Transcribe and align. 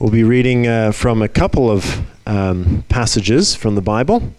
We'll 0.00 0.10
be 0.10 0.24
reading 0.24 0.66
uh, 0.66 0.92
from 0.92 1.20
a 1.20 1.28
couple 1.28 1.70
of 1.70 2.00
um, 2.26 2.84
passages 2.88 3.54
from 3.54 3.74
the 3.74 3.82
Bible. 3.82 4.32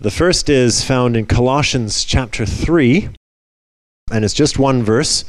The 0.00 0.10
first 0.10 0.50
is 0.50 0.82
found 0.82 1.16
in 1.16 1.26
Colossians 1.26 2.02
chapter 2.02 2.44
3, 2.44 3.08
and 4.10 4.24
it's 4.24 4.34
just 4.34 4.58
one 4.58 4.82
verse 4.82 5.24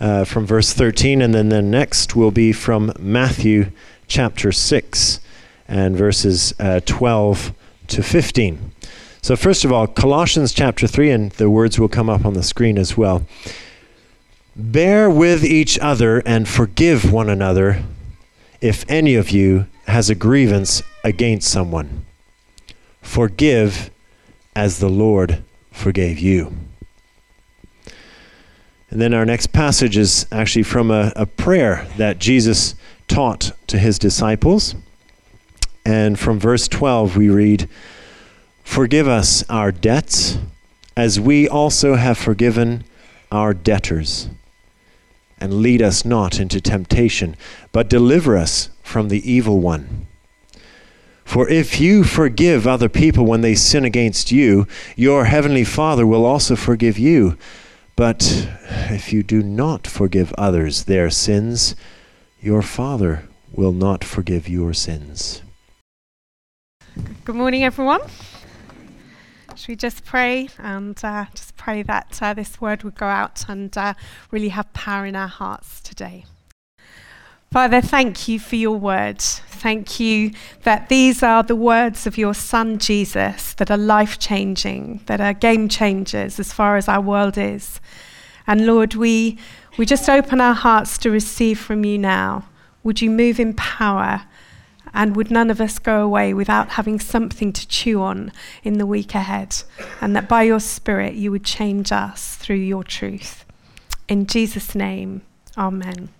uh, 0.00 0.24
from 0.24 0.46
verse 0.46 0.72
13, 0.72 1.22
and 1.22 1.32
then 1.32 1.48
the 1.48 1.62
next 1.62 2.16
will 2.16 2.32
be 2.32 2.50
from 2.50 2.92
Matthew 2.98 3.70
chapter 4.08 4.50
6 4.50 5.20
and 5.68 5.96
verses 5.96 6.52
uh, 6.58 6.80
12 6.84 7.52
to 7.86 8.02
15. 8.02 8.72
So, 9.22 9.36
first 9.36 9.64
of 9.64 9.70
all, 9.70 9.86
Colossians 9.86 10.52
chapter 10.52 10.88
3, 10.88 11.10
and 11.12 11.30
the 11.30 11.48
words 11.48 11.78
will 11.78 11.88
come 11.88 12.10
up 12.10 12.24
on 12.24 12.34
the 12.34 12.42
screen 12.42 12.76
as 12.76 12.96
well. 12.96 13.24
Bear 14.56 15.08
with 15.08 15.44
each 15.44 15.78
other 15.78 16.18
and 16.26 16.48
forgive 16.48 17.12
one 17.12 17.28
another 17.28 17.84
if 18.60 18.84
any 18.88 19.14
of 19.14 19.30
you 19.30 19.66
has 19.86 20.10
a 20.10 20.14
grievance 20.14 20.82
against 21.04 21.50
someone. 21.50 22.04
Forgive 23.00 23.90
as 24.54 24.78
the 24.78 24.88
Lord 24.88 25.42
forgave 25.70 26.18
you. 26.18 26.52
And 28.90 29.00
then 29.00 29.14
our 29.14 29.24
next 29.24 29.52
passage 29.52 29.96
is 29.96 30.26
actually 30.32 30.62
from 30.62 30.90
a, 30.90 31.12
a 31.14 31.26
prayer 31.26 31.86
that 31.98 32.18
Jesus 32.18 32.74
taught 33.06 33.52
to 33.66 33.78
his 33.78 33.98
disciples. 33.98 34.74
And 35.84 36.18
from 36.18 36.38
verse 36.38 36.68
12, 36.68 37.16
we 37.16 37.28
read, 37.28 37.68
Forgive 38.64 39.08
us 39.08 39.48
our 39.48 39.72
debts, 39.72 40.38
as 40.96 41.20
we 41.20 41.48
also 41.48 41.94
have 41.94 42.18
forgiven 42.18 42.84
our 43.30 43.54
debtors 43.54 44.28
and 45.40 45.62
lead 45.62 45.82
us 45.82 46.04
not 46.04 46.40
into 46.40 46.60
temptation, 46.60 47.36
but 47.72 47.88
deliver 47.88 48.36
us 48.36 48.70
from 48.82 49.08
the 49.08 49.30
evil 49.30 49.60
one. 49.60 50.06
For 51.24 51.48
if 51.48 51.78
you 51.78 52.04
forgive 52.04 52.66
other 52.66 52.88
people 52.88 53.26
when 53.26 53.42
they 53.42 53.54
sin 53.54 53.84
against 53.84 54.32
you, 54.32 54.66
your 54.96 55.26
heavenly 55.26 55.64
Father 55.64 56.06
will 56.06 56.24
also 56.24 56.56
forgive 56.56 56.98
you. 56.98 57.36
But 57.96 58.48
if 58.88 59.12
you 59.12 59.22
do 59.22 59.42
not 59.42 59.86
forgive 59.86 60.32
others 60.38 60.84
their 60.84 61.10
sins, 61.10 61.76
your 62.40 62.62
Father 62.62 63.28
will 63.52 63.72
not 63.72 64.04
forgive 64.04 64.48
your 64.48 64.72
sins. 64.72 65.42
Good 67.24 67.36
morning, 67.36 67.62
everyone. 67.62 68.00
We 69.68 69.76
just 69.76 70.06
pray 70.06 70.48
and 70.56 70.98
uh, 71.04 71.26
just 71.34 71.58
pray 71.58 71.82
that 71.82 72.18
uh, 72.22 72.32
this 72.32 72.58
word 72.58 72.84
would 72.84 72.94
go 72.94 73.04
out 73.04 73.44
and 73.50 73.76
uh, 73.76 73.92
really 74.30 74.48
have 74.48 74.72
power 74.72 75.04
in 75.04 75.14
our 75.14 75.28
hearts 75.28 75.82
today? 75.82 76.24
Father, 77.52 77.82
thank 77.82 78.28
you 78.28 78.40
for 78.40 78.56
your 78.56 78.78
word. 78.78 79.20
Thank 79.20 80.00
you 80.00 80.30
that 80.62 80.88
these 80.88 81.22
are 81.22 81.42
the 81.42 81.54
words 81.54 82.06
of 82.06 82.16
your 82.16 82.32
Son 82.32 82.78
Jesus 82.78 83.52
that 83.54 83.70
are 83.70 83.76
life 83.76 84.18
changing, 84.18 85.02
that 85.04 85.20
are 85.20 85.34
game 85.34 85.68
changers 85.68 86.40
as 86.40 86.50
far 86.50 86.78
as 86.78 86.88
our 86.88 87.02
world 87.02 87.36
is. 87.36 87.78
And 88.46 88.64
Lord, 88.64 88.94
we, 88.94 89.36
we 89.76 89.84
just 89.84 90.08
open 90.08 90.40
our 90.40 90.54
hearts 90.54 90.96
to 90.98 91.10
receive 91.10 91.58
from 91.58 91.84
you 91.84 91.98
now. 91.98 92.46
Would 92.84 93.02
you 93.02 93.10
move 93.10 93.38
in 93.38 93.52
power? 93.52 94.22
And 94.92 95.16
would 95.16 95.30
none 95.30 95.50
of 95.50 95.60
us 95.60 95.78
go 95.78 96.02
away 96.02 96.34
without 96.34 96.70
having 96.70 96.98
something 96.98 97.52
to 97.52 97.68
chew 97.68 98.02
on 98.02 98.32
in 98.62 98.78
the 98.78 98.86
week 98.86 99.14
ahead? 99.14 99.62
And 100.00 100.14
that 100.16 100.28
by 100.28 100.42
your 100.42 100.60
Spirit 100.60 101.14
you 101.14 101.30
would 101.30 101.44
change 101.44 101.92
us 101.92 102.36
through 102.36 102.56
your 102.56 102.84
truth. 102.84 103.44
In 104.08 104.26
Jesus' 104.26 104.74
name, 104.74 105.22
Amen. 105.56 106.10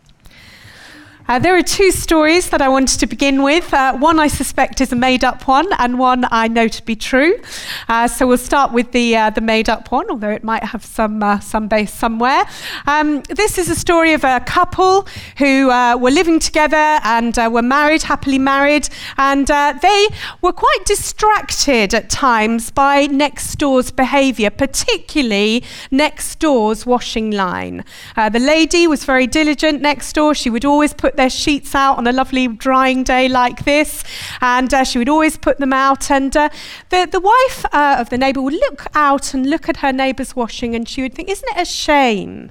Uh, 1.29 1.39
there 1.39 1.55
are 1.55 1.63
two 1.63 1.91
stories 1.91 2.49
that 2.49 2.63
I 2.63 2.71
wanted 2.71 3.01
to 3.01 3.07
begin 3.07 3.43
with. 3.43 3.75
Uh, 3.75 3.95
one 3.99 4.19
I 4.19 4.29
suspect 4.29 4.81
is 4.81 4.93
a 4.93 4.97
made 4.97 5.25
up 5.25 5.47
one, 5.47 5.71
and 5.79 5.99
one 5.99 6.25
I 6.31 6.49
know 6.49 6.69
to 6.69 6.83
be 6.87 6.97
true. 6.97 7.39
Uh, 7.87 8.09
so 8.09 8.27
we'll 8.27 8.39
start 8.39 8.73
with 8.73 8.93
the, 8.93 9.15
uh, 9.15 9.29
the 9.29 9.43
made 9.43 9.69
up 9.69 9.93
one, 9.93 10.09
although 10.09 10.31
it 10.31 10.43
might 10.43 10.65
have 10.65 10.83
some, 10.87 11.23
uh, 11.23 11.39
some 11.41 11.69
base 11.69 11.93
somewhere. 11.93 12.45
Um, 12.87 13.21
this 13.29 13.59
is 13.59 13.69
a 13.69 13.75
story 13.75 14.15
of 14.15 14.25
a 14.25 14.41
couple 14.41 15.07
who 15.37 15.71
uh, 15.71 15.99
were 15.99 16.11
living 16.11 16.39
together 16.39 16.99
and 17.05 17.37
were 17.37 17.61
married, 17.61 18.05
happily 18.05 18.39
married, 18.39 18.89
and 19.19 19.49
they 19.49 20.09
were 20.41 20.55
quite 20.55 20.87
distracted 20.87 21.93
at 21.93 22.09
times 22.09 22.71
by 22.71 23.05
next 23.05 23.57
door's 23.57 23.91
behaviour, 23.91 24.49
particularly 24.49 25.63
next 25.91 26.39
door's 26.39 26.87
washing 26.87 27.31
line. 27.31 27.85
the 28.17 28.39
lady 28.41 28.87
was 28.87 29.05
very 29.05 29.27
diligent 29.27 29.83
next 29.83 30.15
door, 30.15 30.35
she 30.35 30.49
would 30.49 30.65
always 30.65 30.95
put 30.95 31.18
their 31.19 31.29
sheets 31.29 31.75
out 31.75 31.99
on 31.99 32.07
a 32.07 32.13
lovely 32.13 32.49
drying 32.49 33.05
day 33.05 33.29
like 33.29 33.65
this, 33.65 34.03
and 34.41 34.73
uh, 34.73 34.85
she 34.85 34.97
would 34.99 35.09
always 35.11 35.37
put 35.37 35.59
them 35.59 35.75
out. 35.75 36.11
And 36.11 36.35
uh, 36.35 36.49
the, 36.89 37.07
the 37.11 37.21
wife 37.21 37.67
uh, 37.67 37.97
of 37.99 38.09
the 38.09 38.17
neighbour 38.17 38.41
would 38.41 38.55
look 38.55 38.87
out 38.95 39.35
and 39.35 39.45
look 39.45 39.69
at 39.69 39.79
her 39.79 39.93
neighbour's 39.93 40.35
washing, 40.35 40.75
and 40.75 40.89
she 40.89 41.03
would 41.03 41.13
think, 41.13 41.29
Isn't 41.29 41.49
it 41.51 41.61
a 41.61 41.67
shame 41.67 42.51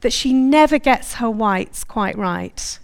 that 0.00 0.12
she 0.12 0.32
never 0.32 0.78
gets 0.78 1.14
her 1.14 1.30
whites 1.30 1.84
quite 1.84 2.18
right? 2.18 2.78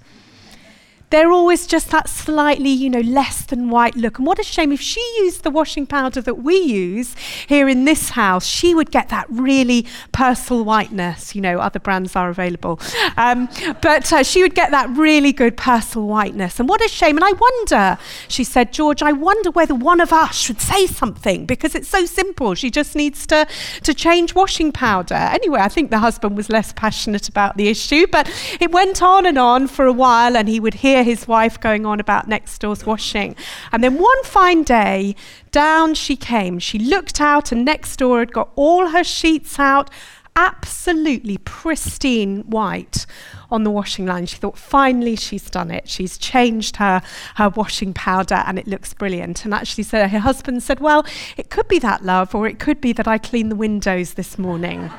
They're 1.13 1.31
always 1.31 1.67
just 1.67 1.91
that 1.91 2.09
slightly, 2.09 2.71
you 2.71 2.89
know, 2.89 3.01
less 3.01 3.43
than 3.43 3.69
white 3.69 3.95
look. 3.95 4.17
And 4.17 4.27
what 4.27 4.39
a 4.39 4.43
shame 4.43 4.73
if 4.73 4.81
she 4.81 5.01
used 5.19 5.43
the 5.43 5.51
washing 5.51 5.87
powder 5.87 6.23
that 6.23 6.37
we 6.43 6.57
use 6.57 7.15
here 7.47 7.69
in 7.69 7.85
this 7.85 8.11
house, 8.11 8.47
she 8.47 8.75
would 8.75 8.91
get 8.91 9.11
that 9.11 9.27
really 9.29 9.85
Persil 10.15 10.65
whiteness. 10.65 11.35
You 11.35 11.43
know, 11.43 11.59
other 11.59 11.79
brands 11.79 12.17
are 12.17 12.31
available. 12.31 12.81
Um, 13.19 13.51
but 13.83 14.11
uh, 14.11 14.23
she 14.23 14.43
would 14.43 14.55
get 14.55 14.71
that 14.71 14.89
really 14.89 15.35
good 15.35 15.55
Persil 15.59 16.07
whiteness. 16.07 16.59
And 16.59 16.67
what 16.67 16.83
a 16.83 16.89
shame. 16.89 17.19
And 17.19 17.25
I 17.25 17.33
wonder, 17.33 17.99
she 18.29 18.43
said, 18.43 18.73
George, 18.73 19.03
I 19.03 19.13
wonder 19.13 19.51
whether 19.51 19.75
one 19.75 20.01
of 20.01 20.15
us 20.15 20.35
should 20.35 20.63
say 20.63 20.87
something 20.87 21.45
because 21.45 21.75
it's 21.75 21.89
so 21.89 22.07
simple. 22.07 22.55
She 22.55 22.71
just 22.71 22.97
needs 22.97 23.27
to, 23.27 23.47
to 23.83 23.93
change 23.93 24.35
washing 24.35 24.73
powder. 24.73 25.15
Anyway, 25.15 25.61
I 25.61 25.69
think 25.69 25.91
the 25.91 25.99
husband 25.99 26.39
was 26.39 26.49
less 26.49 26.73
passionate 26.73 27.29
about 27.29 27.59
the 27.59 27.69
issue, 27.69 28.07
but 28.07 28.31
it 28.61 28.73
went 28.73 29.03
on 29.03 29.27
and 29.27 29.39
on 29.39 29.69
for 29.69 29.85
a 29.85 29.93
while, 29.93 30.39
and 30.39 30.49
he 30.49 30.59
would 30.59 30.75
hear 30.75 31.02
his 31.03 31.29
wife 31.29 31.61
going 31.61 31.87
on 31.87 32.01
about 32.01 32.29
next 32.29 32.59
door's 32.59 32.87
washing. 32.87 33.37
And 33.71 33.83
then 33.83 33.99
one 33.99 34.23
fine 34.25 34.63
day, 34.63 35.15
down 35.51 35.95
she 35.95 36.17
came. 36.17 36.59
She 36.59 36.79
looked 36.79 37.21
out, 37.21 37.53
and 37.53 37.65
next 37.65 37.97
door 37.97 38.21
had 38.21 38.33
got 38.33 38.51
all 38.57 38.89
her 38.89 39.05
sheets 39.05 39.59
out, 39.59 39.91
absolutely 40.35 41.39
pristine 41.39 42.41
white 42.43 43.07
on 43.51 43.65
the 43.65 43.71
washing 43.71 44.07
line. 44.07 44.27
She 44.27 44.37
thought, 44.37 44.57
finally, 44.57 45.17
she's 45.17 45.51
done 45.51 45.71
it. 45.71 45.89
She's 45.89 46.17
changed 46.17 46.77
her, 46.77 47.03
her 47.37 47.51
washing 47.51 47.93
powder 47.93 48.43
and 48.47 48.59
it 48.59 48.67
looks 48.67 48.95
brilliant. 48.95 49.45
And 49.45 49.53
actually, 49.53 49.85
so 49.85 50.09
her 50.09 50.19
husband 50.21 50.63
said, 50.63 50.81
Well, 50.81 51.05
it 51.37 51.51
could 51.51 51.69
be 51.69 51.79
that, 51.81 52.05
love, 52.05 52.35
or 52.35 52.47
it 52.47 52.59
could 52.59 52.81
be 52.81 52.93
that 52.95 53.07
I 53.07 53.19
cleaned 53.19 53.51
the 53.51 53.57
windows 53.57 54.15
this 54.15 54.39
morning. 54.39 54.91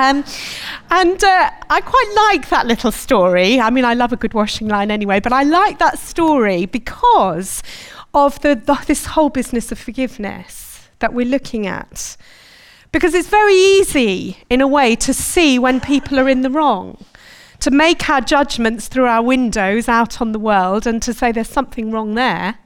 Um, 0.00 0.24
and 0.90 1.22
uh, 1.22 1.50
I 1.68 1.80
quite 1.82 2.30
like 2.32 2.48
that 2.48 2.66
little 2.66 2.90
story. 2.90 3.60
I 3.60 3.68
mean, 3.68 3.84
I 3.84 3.92
love 3.92 4.14
a 4.14 4.16
good 4.16 4.32
washing 4.32 4.66
line 4.66 4.90
anyway, 4.90 5.20
but 5.20 5.32
I 5.32 5.42
like 5.42 5.78
that 5.78 5.98
story 5.98 6.64
because 6.64 7.62
of 8.14 8.40
the, 8.40 8.54
the, 8.54 8.82
this 8.86 9.04
whole 9.06 9.28
business 9.28 9.70
of 9.70 9.78
forgiveness 9.78 10.88
that 11.00 11.12
we're 11.12 11.26
looking 11.26 11.66
at. 11.66 12.16
Because 12.92 13.12
it's 13.12 13.28
very 13.28 13.54
easy, 13.54 14.38
in 14.48 14.62
a 14.62 14.66
way, 14.66 14.96
to 14.96 15.12
see 15.12 15.58
when 15.58 15.80
people 15.80 16.18
are 16.18 16.30
in 16.30 16.40
the 16.40 16.50
wrong, 16.50 17.04
to 17.60 17.70
make 17.70 18.08
our 18.08 18.22
judgments 18.22 18.88
through 18.88 19.06
our 19.06 19.22
windows 19.22 19.86
out 19.86 20.22
on 20.22 20.32
the 20.32 20.38
world 20.38 20.86
and 20.86 21.02
to 21.02 21.12
say 21.12 21.30
there's 21.30 21.48
something 21.48 21.90
wrong 21.90 22.14
there. 22.14 22.58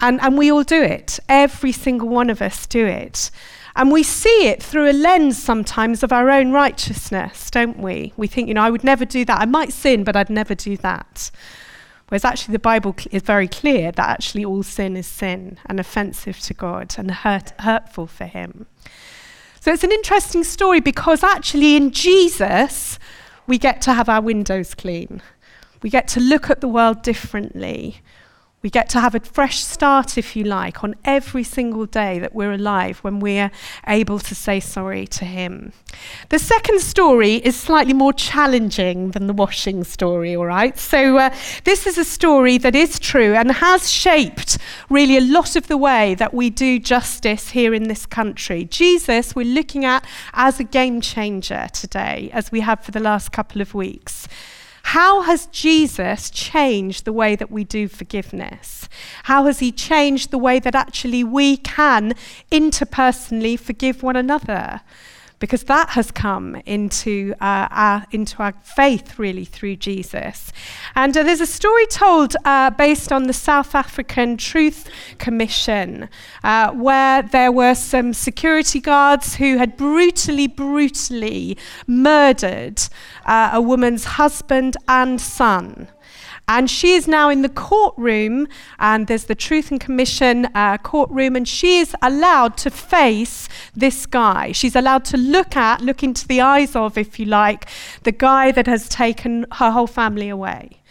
And, 0.00 0.20
and 0.22 0.38
we 0.38 0.50
all 0.50 0.62
do 0.62 0.80
it. 0.80 1.18
Every 1.28 1.72
single 1.72 2.08
one 2.08 2.30
of 2.30 2.40
us 2.40 2.66
do 2.66 2.86
it. 2.86 3.32
And 3.74 3.90
we 3.90 4.02
see 4.02 4.48
it 4.48 4.62
through 4.62 4.90
a 4.90 4.92
lens 4.92 5.42
sometimes 5.42 6.02
of 6.02 6.12
our 6.12 6.30
own 6.30 6.52
righteousness, 6.52 7.50
don't 7.50 7.78
we? 7.78 8.12
We 8.16 8.26
think, 8.26 8.48
you 8.48 8.54
know, 8.54 8.62
I 8.62 8.70
would 8.70 8.84
never 8.84 9.04
do 9.04 9.24
that. 9.24 9.40
I 9.40 9.46
might 9.46 9.72
sin, 9.72 10.04
but 10.04 10.14
I'd 10.14 10.28
never 10.30 10.54
do 10.54 10.76
that. 10.78 11.30
Whereas 12.08 12.26
actually, 12.26 12.52
the 12.52 12.58
Bible 12.58 12.94
is 13.10 13.22
very 13.22 13.48
clear 13.48 13.90
that 13.90 14.08
actually 14.10 14.44
all 14.44 14.62
sin 14.62 14.98
is 14.98 15.06
sin 15.06 15.58
and 15.64 15.80
offensive 15.80 16.38
to 16.40 16.52
God 16.52 16.94
and 16.98 17.10
hurt, 17.10 17.52
hurtful 17.60 18.06
for 18.06 18.26
Him. 18.26 18.66
So 19.60 19.72
it's 19.72 19.84
an 19.84 19.92
interesting 19.92 20.44
story 20.44 20.80
because 20.80 21.22
actually, 21.22 21.74
in 21.74 21.90
Jesus, 21.90 22.98
we 23.46 23.56
get 23.56 23.80
to 23.82 23.94
have 23.94 24.10
our 24.10 24.20
windows 24.20 24.74
clean. 24.74 25.22
We 25.80 25.88
get 25.88 26.06
to 26.08 26.20
look 26.20 26.50
at 26.50 26.60
the 26.60 26.68
world 26.68 27.02
differently. 27.02 28.02
We 28.62 28.70
get 28.70 28.88
to 28.90 29.00
have 29.00 29.16
a 29.16 29.20
fresh 29.20 29.64
start, 29.64 30.16
if 30.16 30.36
you 30.36 30.44
like, 30.44 30.84
on 30.84 30.94
every 31.04 31.42
single 31.42 31.84
day 31.84 32.20
that 32.20 32.32
we're 32.32 32.52
alive 32.52 33.00
when 33.00 33.18
we're 33.18 33.50
able 33.88 34.20
to 34.20 34.34
say 34.36 34.60
sorry 34.60 35.04
to 35.08 35.24
Him. 35.24 35.72
The 36.28 36.38
second 36.38 36.80
story 36.80 37.34
is 37.36 37.56
slightly 37.56 37.92
more 37.92 38.12
challenging 38.12 39.10
than 39.10 39.26
the 39.26 39.32
washing 39.32 39.82
story, 39.82 40.36
all 40.36 40.46
right? 40.46 40.78
So, 40.78 41.18
uh, 41.18 41.34
this 41.64 41.88
is 41.88 41.98
a 41.98 42.04
story 42.04 42.56
that 42.58 42.76
is 42.76 43.00
true 43.00 43.34
and 43.34 43.50
has 43.50 43.90
shaped 43.90 44.58
really 44.88 45.16
a 45.16 45.22
lot 45.22 45.56
of 45.56 45.66
the 45.66 45.76
way 45.76 46.14
that 46.14 46.32
we 46.32 46.48
do 46.48 46.78
justice 46.78 47.50
here 47.50 47.74
in 47.74 47.88
this 47.88 48.06
country. 48.06 48.64
Jesus, 48.64 49.34
we're 49.34 49.44
looking 49.44 49.84
at 49.84 50.04
as 50.34 50.60
a 50.60 50.64
game 50.64 51.00
changer 51.00 51.66
today, 51.72 52.30
as 52.32 52.52
we 52.52 52.60
have 52.60 52.84
for 52.84 52.92
the 52.92 53.00
last 53.00 53.32
couple 53.32 53.60
of 53.60 53.74
weeks. 53.74 54.28
How 54.92 55.22
has 55.22 55.46
Jesus 55.46 56.28
changed 56.28 57.06
the 57.06 57.14
way 57.14 57.34
that 57.34 57.50
we 57.50 57.64
do 57.64 57.88
forgiveness? 57.88 58.90
How 59.22 59.46
has 59.46 59.60
he 59.60 59.72
changed 59.72 60.30
the 60.30 60.36
way 60.36 60.58
that 60.58 60.74
actually 60.74 61.24
we 61.24 61.56
can 61.56 62.12
interpersonally 62.50 63.58
forgive 63.58 64.02
one 64.02 64.16
another? 64.16 64.82
Because 65.42 65.64
that 65.64 65.88
has 65.88 66.12
come 66.12 66.54
into, 66.66 67.34
uh, 67.40 67.66
our, 67.68 68.06
into 68.12 68.40
our 68.40 68.54
faith 68.62 69.18
really 69.18 69.44
through 69.44 69.74
Jesus. 69.74 70.52
And 70.94 71.16
uh, 71.16 71.24
there's 71.24 71.40
a 71.40 71.48
story 71.48 71.84
told 71.86 72.36
uh, 72.44 72.70
based 72.70 73.10
on 73.10 73.24
the 73.24 73.32
South 73.32 73.74
African 73.74 74.36
Truth 74.36 74.88
Commission, 75.18 76.08
uh, 76.44 76.70
where 76.70 77.22
there 77.22 77.50
were 77.50 77.74
some 77.74 78.14
security 78.14 78.78
guards 78.78 79.34
who 79.34 79.56
had 79.56 79.76
brutally, 79.76 80.46
brutally 80.46 81.58
murdered 81.88 82.80
uh, 83.26 83.50
a 83.52 83.60
woman's 83.60 84.04
husband 84.04 84.76
and 84.86 85.20
son. 85.20 85.88
And 86.48 86.68
she 86.68 86.94
is 86.94 87.06
now 87.06 87.30
in 87.30 87.42
the 87.42 87.48
courtroom, 87.48 88.48
and 88.78 89.06
there's 89.06 89.24
the 89.24 89.34
Truth 89.34 89.70
and 89.70 89.80
Commission 89.80 90.46
uh, 90.54 90.76
courtroom, 90.78 91.36
and 91.36 91.46
she 91.46 91.78
is 91.78 91.94
allowed 92.02 92.56
to 92.58 92.70
face 92.70 93.48
this 93.74 94.06
guy. 94.06 94.52
She's 94.52 94.76
allowed 94.76 95.04
to 95.06 95.16
look 95.16 95.56
at, 95.56 95.80
look 95.80 96.02
into 96.02 96.26
the 96.26 96.40
eyes 96.40 96.74
of, 96.74 96.98
if 96.98 97.18
you 97.18 97.26
like, 97.26 97.68
the 98.02 98.12
guy 98.12 98.50
that 98.52 98.66
has 98.66 98.88
taken 98.88 99.46
her 99.52 99.70
whole 99.70 99.86
family 99.86 100.28
away. 100.28 100.82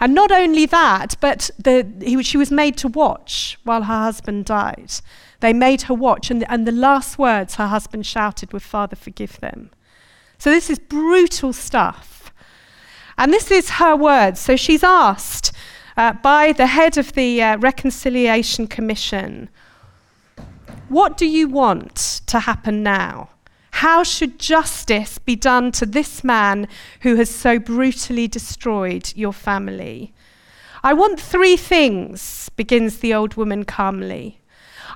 And 0.00 0.14
not 0.14 0.32
only 0.32 0.66
that, 0.66 1.14
but 1.20 1.50
the, 1.58 1.86
he, 2.02 2.22
she 2.22 2.36
was 2.36 2.50
made 2.50 2.76
to 2.78 2.88
watch 2.88 3.58
while 3.64 3.82
her 3.82 3.98
husband 4.04 4.46
died. 4.46 4.92
They 5.40 5.52
made 5.52 5.82
her 5.82 5.94
watch, 5.94 6.30
and 6.30 6.44
and 6.48 6.66
the 6.66 6.72
last 6.72 7.18
words 7.18 7.56
her 7.56 7.68
husband 7.68 8.06
shouted 8.06 8.52
were, 8.52 8.60
Father, 8.60 8.96
forgive 8.96 9.38
them. 9.40 9.70
So 10.38 10.50
this 10.50 10.70
is 10.70 10.78
brutal 10.78 11.52
stuff. 11.52 12.13
And 13.16 13.32
this 13.32 13.50
is 13.50 13.70
her 13.70 13.96
words. 13.96 14.40
So 14.40 14.56
she's 14.56 14.82
asked 14.82 15.52
uh, 15.96 16.12
by 16.14 16.52
the 16.52 16.66
head 16.66 16.98
of 16.98 17.12
the 17.12 17.42
uh, 17.42 17.58
Reconciliation 17.58 18.66
Commission, 18.66 19.48
What 20.88 21.16
do 21.16 21.26
you 21.26 21.48
want 21.48 22.22
to 22.26 22.40
happen 22.40 22.82
now? 22.82 23.30
How 23.78 24.04
should 24.04 24.38
justice 24.38 25.18
be 25.18 25.34
done 25.34 25.72
to 25.72 25.86
this 25.86 26.22
man 26.22 26.68
who 27.00 27.16
has 27.16 27.28
so 27.28 27.58
brutally 27.58 28.28
destroyed 28.28 29.12
your 29.16 29.32
family? 29.32 30.12
I 30.82 30.92
want 30.92 31.18
three 31.18 31.56
things, 31.56 32.50
begins 32.56 32.98
the 32.98 33.14
old 33.14 33.34
woman 33.34 33.64
calmly. 33.64 34.38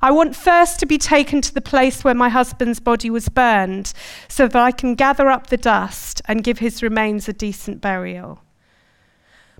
I 0.00 0.10
want 0.12 0.36
first 0.36 0.78
to 0.80 0.86
be 0.86 0.98
taken 0.98 1.40
to 1.40 1.52
the 1.52 1.60
place 1.60 2.04
where 2.04 2.14
my 2.14 2.28
husband's 2.28 2.78
body 2.78 3.10
was 3.10 3.28
burned, 3.28 3.92
so 4.28 4.46
that 4.46 4.60
I 4.60 4.70
can 4.70 4.94
gather 4.94 5.28
up 5.28 5.48
the 5.48 5.56
dust 5.56 6.22
and 6.26 6.44
give 6.44 6.60
his 6.60 6.82
remains 6.82 7.28
a 7.28 7.32
decent 7.32 7.80
burial. 7.80 8.40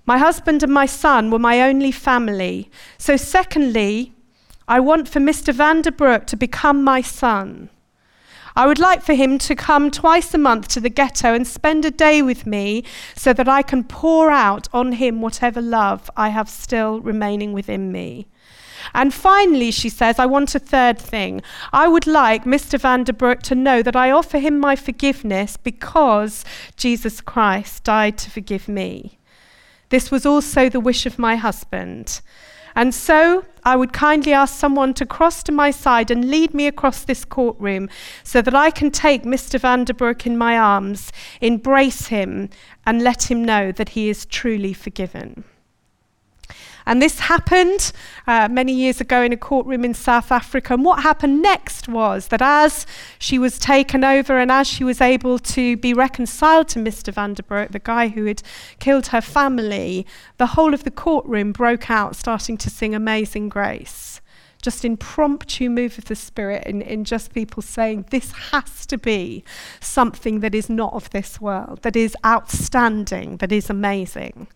My 0.05 0.17
husband 0.17 0.63
and 0.63 0.73
my 0.73 0.85
son 0.85 1.29
were 1.29 1.39
my 1.39 1.61
only 1.61 1.91
family, 1.91 2.71
so 2.97 3.17
secondly, 3.17 4.13
I 4.67 4.79
want 4.79 5.09
for 5.09 5.19
Mr. 5.19 5.53
Vanderbroek 5.53 6.25
to 6.27 6.37
become 6.37 6.83
my 6.83 7.01
son. 7.01 7.69
I 8.55 8.65
would 8.65 8.79
like 8.79 9.03
for 9.03 9.13
him 9.13 9.37
to 9.39 9.55
come 9.55 9.91
twice 9.91 10.33
a 10.33 10.37
month 10.37 10.67
to 10.69 10.79
the 10.79 10.89
ghetto 10.89 11.33
and 11.33 11.47
spend 11.47 11.85
a 11.85 11.91
day 11.91 12.21
with 12.21 12.45
me 12.45 12.83
so 13.15 13.33
that 13.33 13.47
I 13.47 13.61
can 13.61 13.83
pour 13.83 14.31
out 14.31 14.67
on 14.73 14.93
him 14.93 15.21
whatever 15.21 15.61
love 15.61 16.09
I 16.17 16.29
have 16.29 16.49
still 16.49 16.99
remaining 17.01 17.53
within 17.53 17.91
me. 17.91 18.27
And 18.93 19.13
finally, 19.13 19.71
she 19.71 19.89
says, 19.89 20.19
I 20.19 20.25
want 20.25 20.55
a 20.55 20.59
third 20.59 20.99
thing. 20.99 21.41
I 21.73 21.87
would 21.87 22.07
like 22.07 22.43
Mr. 22.45 22.79
Vanderbroek 22.79 23.41
to 23.43 23.55
know 23.55 23.81
that 23.81 23.95
I 23.95 24.11
offer 24.11 24.39
him 24.39 24.59
my 24.59 24.75
forgiveness 24.75 25.57
because 25.57 26.45
Jesus 26.77 27.21
Christ 27.21 27.83
died 27.83 28.17
to 28.19 28.31
forgive 28.31 28.67
me. 28.67 29.19
This 29.89 30.11
was 30.11 30.25
also 30.25 30.69
the 30.69 30.79
wish 30.79 31.05
of 31.05 31.19
my 31.19 31.35
husband. 31.35 32.21
And 32.75 32.93
so 32.93 33.43
I 33.63 33.75
would 33.75 33.91
kindly 33.91 34.31
ask 34.31 34.55
someone 34.57 34.93
to 34.95 35.05
cross 35.05 35.43
to 35.43 35.51
my 35.51 35.71
side 35.71 36.11
and 36.11 36.29
lead 36.29 36.53
me 36.53 36.67
across 36.67 37.03
this 37.03 37.25
courtroom 37.25 37.89
so 38.23 38.41
that 38.41 38.55
I 38.55 38.71
can 38.71 38.91
take 38.91 39.23
Mr. 39.23 39.59
Vanderbroek 39.59 40.25
in 40.25 40.37
my 40.37 40.57
arms, 40.57 41.11
embrace 41.41 42.07
him, 42.07 42.49
and 42.85 43.01
let 43.01 43.29
him 43.29 43.43
know 43.43 43.71
that 43.71 43.89
he 43.89 44.09
is 44.09 44.25
truly 44.25 44.73
forgiven. 44.73 45.43
And 46.89 47.03
this 47.03 47.19
happened 47.19 47.91
uh, 48.25 48.47
many 48.49 48.73
years 48.73 48.99
ago 48.99 49.21
in 49.21 49.31
a 49.31 49.37
courtroom 49.37 49.85
in 49.85 49.93
South 49.93 50.31
Africa. 50.31 50.73
And 50.73 50.83
what 50.83 51.03
happened 51.03 51.39
next 51.39 51.87
was 51.87 52.29
that 52.29 52.41
as 52.41 52.87
she 53.19 53.37
was 53.37 53.59
taken 53.59 54.03
over 54.03 54.39
and 54.39 54.51
as 54.51 54.65
she 54.65 54.83
was 54.83 54.99
able 54.99 55.37
to 55.37 55.77
be 55.77 55.93
reconciled 55.93 56.67
to 56.69 56.79
Mr. 56.79 57.13
Vanderbroek, 57.13 57.73
the 57.73 57.77
guy 57.77 58.07
who 58.07 58.25
had 58.25 58.41
killed 58.79 59.05
her 59.07 59.21
family, 59.21 60.07
the 60.37 60.47
whole 60.47 60.73
of 60.73 60.83
the 60.83 60.89
courtroom 60.89 61.51
broke 61.51 61.91
out, 61.91 62.15
starting 62.15 62.57
to 62.57 62.71
sing 62.71 62.95
Amazing 62.95 63.49
Grace 63.49 64.19
just 64.61 64.83
impromptu 64.83 65.69
move 65.69 65.97
of 65.97 66.05
the 66.05 66.15
Spirit, 66.15 66.65
in, 66.67 66.81
in 66.81 67.05
just 67.05 67.33
people 67.33 67.63
saying, 67.63 68.05
This 68.09 68.33
has 68.51 68.85
to 68.87 68.97
be 68.97 69.43
something 69.79 70.41
that 70.41 70.53
is 70.53 70.69
not 70.69 70.93
of 70.93 71.09
this 71.11 71.39
world, 71.39 71.81
that 71.83 71.95
is 71.95 72.13
outstanding, 72.25 73.37
that 73.37 73.53
is 73.53 73.69
amazing. 73.69 74.47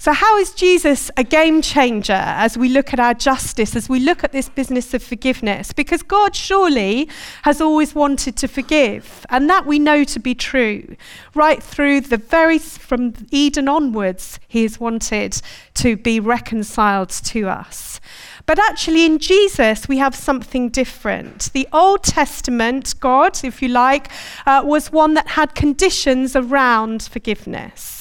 So, 0.00 0.14
how 0.14 0.38
is 0.38 0.54
Jesus 0.54 1.10
a 1.18 1.22
game 1.22 1.60
changer 1.60 2.14
as 2.14 2.56
we 2.56 2.70
look 2.70 2.94
at 2.94 2.98
our 2.98 3.12
justice, 3.12 3.76
as 3.76 3.86
we 3.86 4.00
look 4.00 4.24
at 4.24 4.32
this 4.32 4.48
business 4.48 4.94
of 4.94 5.02
forgiveness? 5.02 5.74
Because 5.74 6.02
God 6.02 6.34
surely 6.34 7.06
has 7.42 7.60
always 7.60 7.94
wanted 7.94 8.34
to 8.38 8.48
forgive, 8.48 9.26
and 9.28 9.50
that 9.50 9.66
we 9.66 9.78
know 9.78 10.04
to 10.04 10.18
be 10.18 10.34
true. 10.34 10.96
Right 11.34 11.62
through 11.62 12.00
the 12.00 12.16
very, 12.16 12.58
from 12.58 13.12
Eden 13.30 13.68
onwards, 13.68 14.40
He 14.48 14.62
has 14.62 14.80
wanted 14.80 15.42
to 15.74 15.98
be 15.98 16.18
reconciled 16.18 17.10
to 17.10 17.50
us. 17.50 18.00
But 18.46 18.58
actually, 18.58 19.04
in 19.04 19.18
Jesus, 19.18 19.86
we 19.86 19.98
have 19.98 20.14
something 20.14 20.70
different. 20.70 21.52
The 21.52 21.68
Old 21.74 22.04
Testament 22.04 22.94
God, 23.00 23.44
if 23.44 23.60
you 23.60 23.68
like, 23.68 24.08
uh, 24.46 24.62
was 24.64 24.90
one 24.90 25.12
that 25.12 25.28
had 25.28 25.54
conditions 25.54 26.34
around 26.34 27.02
forgiveness 27.02 27.99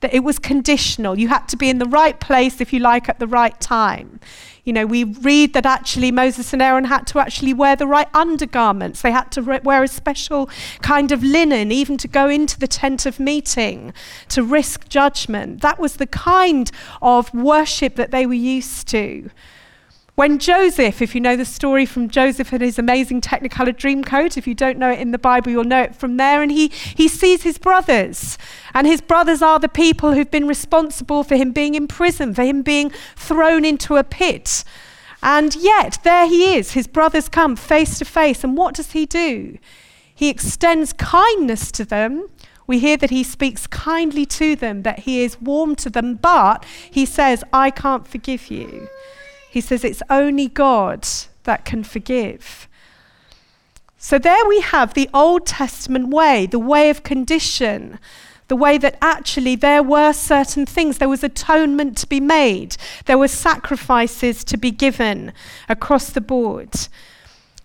that 0.00 0.14
it 0.14 0.20
was 0.20 0.38
conditional. 0.38 1.18
You 1.18 1.28
had 1.28 1.46
to 1.48 1.56
be 1.56 1.68
in 1.68 1.78
the 1.78 1.86
right 1.86 2.18
place, 2.18 2.60
if 2.60 2.72
you 2.72 2.80
like, 2.80 3.08
at 3.08 3.18
the 3.18 3.26
right 3.26 3.58
time. 3.60 4.20
You 4.64 4.72
know, 4.72 4.86
we 4.86 5.04
read 5.04 5.54
that 5.54 5.66
actually 5.66 6.10
Moses 6.10 6.52
and 6.52 6.60
Aaron 6.60 6.84
had 6.84 7.06
to 7.08 7.18
actually 7.18 7.54
wear 7.54 7.76
the 7.76 7.86
right 7.86 8.08
undergarments. 8.14 9.02
They 9.02 9.10
had 9.10 9.32
to 9.32 9.42
re- 9.42 9.60
wear 9.62 9.82
a 9.82 9.88
special 9.88 10.48
kind 10.82 11.12
of 11.12 11.22
linen, 11.22 11.72
even 11.72 11.96
to 11.98 12.08
go 12.08 12.28
into 12.28 12.58
the 12.58 12.68
tent 12.68 13.06
of 13.06 13.18
meeting, 13.18 13.92
to 14.28 14.42
risk 14.42 14.88
judgment. 14.88 15.62
That 15.62 15.78
was 15.78 15.96
the 15.96 16.06
kind 16.06 16.70
of 17.00 17.32
worship 17.32 17.96
that 17.96 18.10
they 18.10 18.26
were 18.26 18.34
used 18.34 18.86
to. 18.88 19.30
When 20.20 20.38
Joseph, 20.38 21.00
if 21.00 21.14
you 21.14 21.20
know 21.22 21.34
the 21.34 21.46
story 21.46 21.86
from 21.86 22.10
Joseph 22.10 22.52
and 22.52 22.60
his 22.60 22.78
amazing 22.78 23.22
Technicolor 23.22 23.74
Dreamcoat, 23.74 24.36
if 24.36 24.46
you 24.46 24.54
don't 24.54 24.76
know 24.76 24.90
it 24.90 24.98
in 24.98 25.12
the 25.12 25.18
Bible, 25.18 25.50
you'll 25.50 25.64
know 25.64 25.80
it 25.80 25.96
from 25.96 26.18
there. 26.18 26.42
And 26.42 26.52
he, 26.52 26.68
he 26.68 27.08
sees 27.08 27.42
his 27.42 27.56
brothers. 27.56 28.36
And 28.74 28.86
his 28.86 29.00
brothers 29.00 29.40
are 29.40 29.58
the 29.58 29.66
people 29.66 30.12
who've 30.12 30.30
been 30.30 30.46
responsible 30.46 31.24
for 31.24 31.36
him 31.36 31.52
being 31.52 31.74
in 31.74 31.88
prison, 31.88 32.34
for 32.34 32.42
him 32.42 32.60
being 32.60 32.92
thrown 33.16 33.64
into 33.64 33.96
a 33.96 34.04
pit. 34.04 34.62
And 35.22 35.56
yet, 35.56 35.96
there 36.04 36.28
he 36.28 36.54
is. 36.54 36.72
His 36.72 36.86
brothers 36.86 37.30
come 37.30 37.56
face 37.56 37.98
to 37.98 38.04
face. 38.04 38.44
And 38.44 38.58
what 38.58 38.74
does 38.74 38.92
he 38.92 39.06
do? 39.06 39.56
He 40.14 40.28
extends 40.28 40.92
kindness 40.92 41.72
to 41.72 41.84
them. 41.86 42.28
We 42.66 42.78
hear 42.78 42.98
that 42.98 43.08
he 43.08 43.24
speaks 43.24 43.66
kindly 43.66 44.26
to 44.26 44.54
them, 44.54 44.82
that 44.82 44.98
he 44.98 45.24
is 45.24 45.40
warm 45.40 45.76
to 45.76 45.88
them, 45.88 46.16
but 46.16 46.66
he 46.90 47.06
says, 47.06 47.42
I 47.54 47.70
can't 47.70 48.06
forgive 48.06 48.50
you. 48.50 48.86
He 49.50 49.60
says 49.60 49.84
it's 49.84 50.02
only 50.08 50.46
God 50.46 51.06
that 51.42 51.64
can 51.64 51.82
forgive. 51.82 52.68
So 53.98 54.16
there 54.16 54.46
we 54.46 54.60
have 54.60 54.94
the 54.94 55.10
Old 55.12 55.44
Testament 55.44 56.08
way, 56.08 56.46
the 56.46 56.58
way 56.58 56.88
of 56.88 57.02
condition, 57.02 57.98
the 58.46 58.54
way 58.56 58.78
that 58.78 58.96
actually 59.02 59.56
there 59.56 59.82
were 59.82 60.12
certain 60.12 60.66
things. 60.66 60.98
There 60.98 61.08
was 61.08 61.24
atonement 61.24 61.98
to 61.98 62.06
be 62.06 62.20
made, 62.20 62.76
there 63.06 63.18
were 63.18 63.28
sacrifices 63.28 64.44
to 64.44 64.56
be 64.56 64.70
given 64.70 65.32
across 65.68 66.10
the 66.10 66.20
board. 66.20 66.88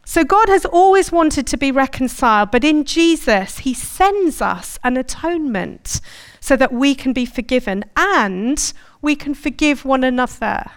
So 0.03 0.23
God 0.23 0.49
has 0.49 0.65
always 0.65 1.11
wanted 1.11 1.45
to 1.47 1.57
be 1.57 1.71
reconciled, 1.71 2.51
but 2.51 2.63
in 2.63 2.83
Jesus, 2.83 3.59
He 3.59 3.73
sends 3.75 4.41
us 4.41 4.79
an 4.83 4.97
atonement 4.97 6.01
so 6.39 6.55
that 6.55 6.73
we 6.73 6.95
can 6.95 7.13
be 7.13 7.25
forgiven 7.25 7.85
and 7.95 8.73
we 9.01 9.15
can 9.15 9.35
forgive 9.35 9.85
one 9.85 10.03
another. 10.03 10.71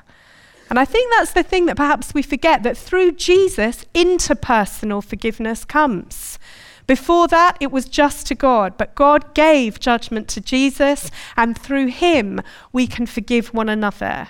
And 0.71 0.79
I 0.79 0.85
think 0.85 1.13
that's 1.13 1.33
the 1.33 1.43
thing 1.43 1.67
that 1.67 1.77
perhaps 1.77 2.13
we 2.15 2.23
forget 2.23 2.63
that 2.63 2.77
through 2.77 3.13
Jesus, 3.13 3.85
interpersonal 3.95 5.03
forgiveness 5.03 5.65
comes. 5.65 6.39
Before 6.87 7.29
that, 7.29 7.57
it 7.61 7.71
was 7.71 7.87
just 7.87 8.27
to 8.29 8.35
God, 8.35 8.77
but 8.79 8.95
God 8.95 9.35
gave 9.35 9.79
judgment 9.79 10.27
to 10.29 10.41
Jesus, 10.41 11.11
and 11.37 11.57
through 11.57 11.89
him, 11.89 12.41
we 12.73 12.87
can 12.87 13.07
forgive 13.07 13.53
one 13.53 13.69
another. 13.69 14.29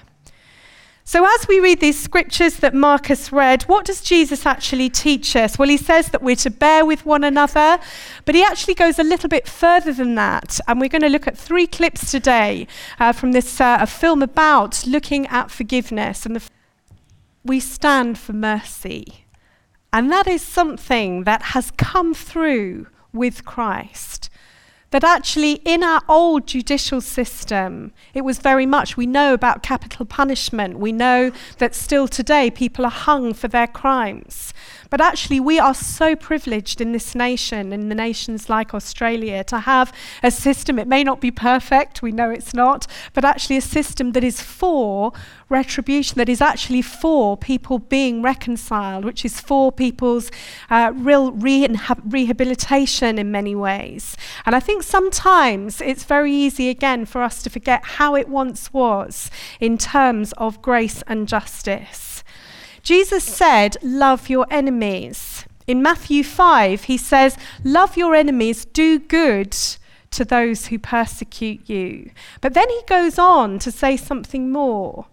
So, 1.09 1.25
as 1.25 1.49
we 1.49 1.59
read 1.59 1.81
these 1.81 1.99
scriptures 1.99 2.57
that 2.57 2.75
Marcus 2.75 3.33
read, 3.33 3.63
what 3.63 3.87
does 3.87 4.03
Jesus 4.03 4.45
actually 4.45 4.91
teach 4.91 5.35
us? 5.37 5.59
Well, 5.59 5.71
he 5.71 5.79
says 5.79 6.09
that 6.09 6.23
we're 6.23 6.37
to 6.37 6.51
bear 6.51 6.85
with 6.85 7.07
one 7.07 7.25
another, 7.25 7.79
but 8.27 8.35
he 8.35 8.43
actually 8.43 8.75
goes 8.75 8.99
a 8.99 9.03
little 9.03 9.31
bit 9.31 9.49
further 9.49 9.91
than 9.91 10.17
that. 10.17 10.61
And 10.69 10.79
we're 10.79 10.91
going 10.91 11.01
to 11.01 11.09
look 11.09 11.27
at 11.27 11.39
three 11.39 11.67
clips 11.67 12.11
today 12.11 12.67
uh, 13.01 13.13
from 13.13 13.33
this 13.33 13.59
uh, 13.59 13.79
a 13.81 13.87
film 13.87 14.21
about 14.21 14.87
looking 14.87 15.27
at 15.29 15.51
forgiveness. 15.51 16.27
And 16.27 16.37
the 16.37 16.41
f- 16.41 16.51
we 17.43 17.59
stand 17.59 18.19
for 18.19 18.35
mercy. 18.35 19.25
And 19.91 20.13
that 20.13 20.27
is 20.27 20.43
something 20.43 21.25
that 21.25 21.41
has 21.41 21.71
come 21.71 22.13
through 22.13 22.87
with 23.15 23.47
Christ 23.47 24.29
that 24.91 25.05
actually 25.05 25.61
in 25.65 25.83
our 25.83 26.03
old 26.09 26.47
judicial 26.47 27.01
system, 27.01 27.93
it 28.15 28.23
was 28.23 28.39
very 28.39 28.67
much, 28.67 28.97
we 28.97 29.07
know 29.07 29.35
about 29.35 29.63
capital 29.63 30.07
punishment. 30.07 30.79
We 30.79 30.93
know 30.93 31.31
that 31.59 31.75
still 31.75 32.09
today 32.09 32.51
people 32.51 32.85
are 32.85 32.91
hung 32.91 33.35
for 33.35 33.49
their 33.49 33.67
crimes. 33.67 34.55
But 34.91 35.01
actually, 35.01 35.41
we 35.41 35.59
are 35.59 35.75
so 35.75 36.17
privileged 36.17 36.81
in 36.81 36.93
this 36.93 37.15
nation, 37.15 37.73
in 37.73 37.89
the 37.89 37.95
nations 37.95 38.49
like 38.49 38.73
Australia, 38.73 39.45
to 39.45 39.61
have 39.61 39.93
a 40.23 40.31
system. 40.31 40.79
It 40.79 40.89
may 40.89 41.05
not 41.05 41.21
be 41.21 41.31
perfect, 41.31 42.01
we 42.01 42.13
know 42.13 42.31
it's 42.31 42.55
not, 42.55 42.87
but 43.13 43.25
actually 43.25 43.59
a 43.59 43.63
system 43.63 44.13
that 44.13 44.25
is 44.25 44.41
for 44.41 45.13
retribution, 45.51 46.17
that 46.19 46.29
is 46.29 46.41
actually 46.41 46.83
for 46.83 47.37
people 47.37 47.79
being 47.79 48.23
reconciled, 48.23 49.05
which 49.05 49.25
is 49.25 49.41
for 49.41 49.71
people's 49.71 50.31
uh, 50.71 50.93
real 50.95 51.33
rehabilitation 51.33 53.19
in 53.19 53.31
many 53.31 53.55
ways. 53.55 54.17
And 54.47 54.55
I 54.55 54.61
think 54.61 54.83
sometimes 54.83 55.81
it's 55.81 56.05
very 56.05 56.33
easy, 56.33 56.69
again, 56.69 57.05
for 57.05 57.23
us 57.23 57.43
to 57.43 57.51
forget 57.51 57.85
how 57.85 58.15
it 58.15 58.29
once 58.29 58.73
was 58.73 59.31
in 59.61 59.77
terms 59.79 60.33
of 60.35 60.63
grace 60.63 61.03
and 61.07 61.29
justice. 61.29 62.08
Jesus 62.89 63.23
said, 63.23 63.77
Love 63.83 64.31
your 64.31 64.47
enemies. 64.51 65.45
In 65.67 65.83
Matthew 65.83 66.25
5, 66.25 66.85
he 66.85 66.97
says, 66.97 67.37
Love 67.63 67.99
your 67.99 68.15
enemies, 68.15 68.65
do 68.65 68.99
good 68.99 69.55
to 70.11 70.25
those 70.25 70.69
who 70.69 70.79
persecute 70.79 71.69
you. 71.69 72.11
But 72.41 72.55
then 72.55 72.67
he 72.71 72.81
goes 72.87 73.19
on 73.19 73.59
to 73.59 73.71
say 73.71 73.99
something 73.99 74.51
more. 74.51 75.05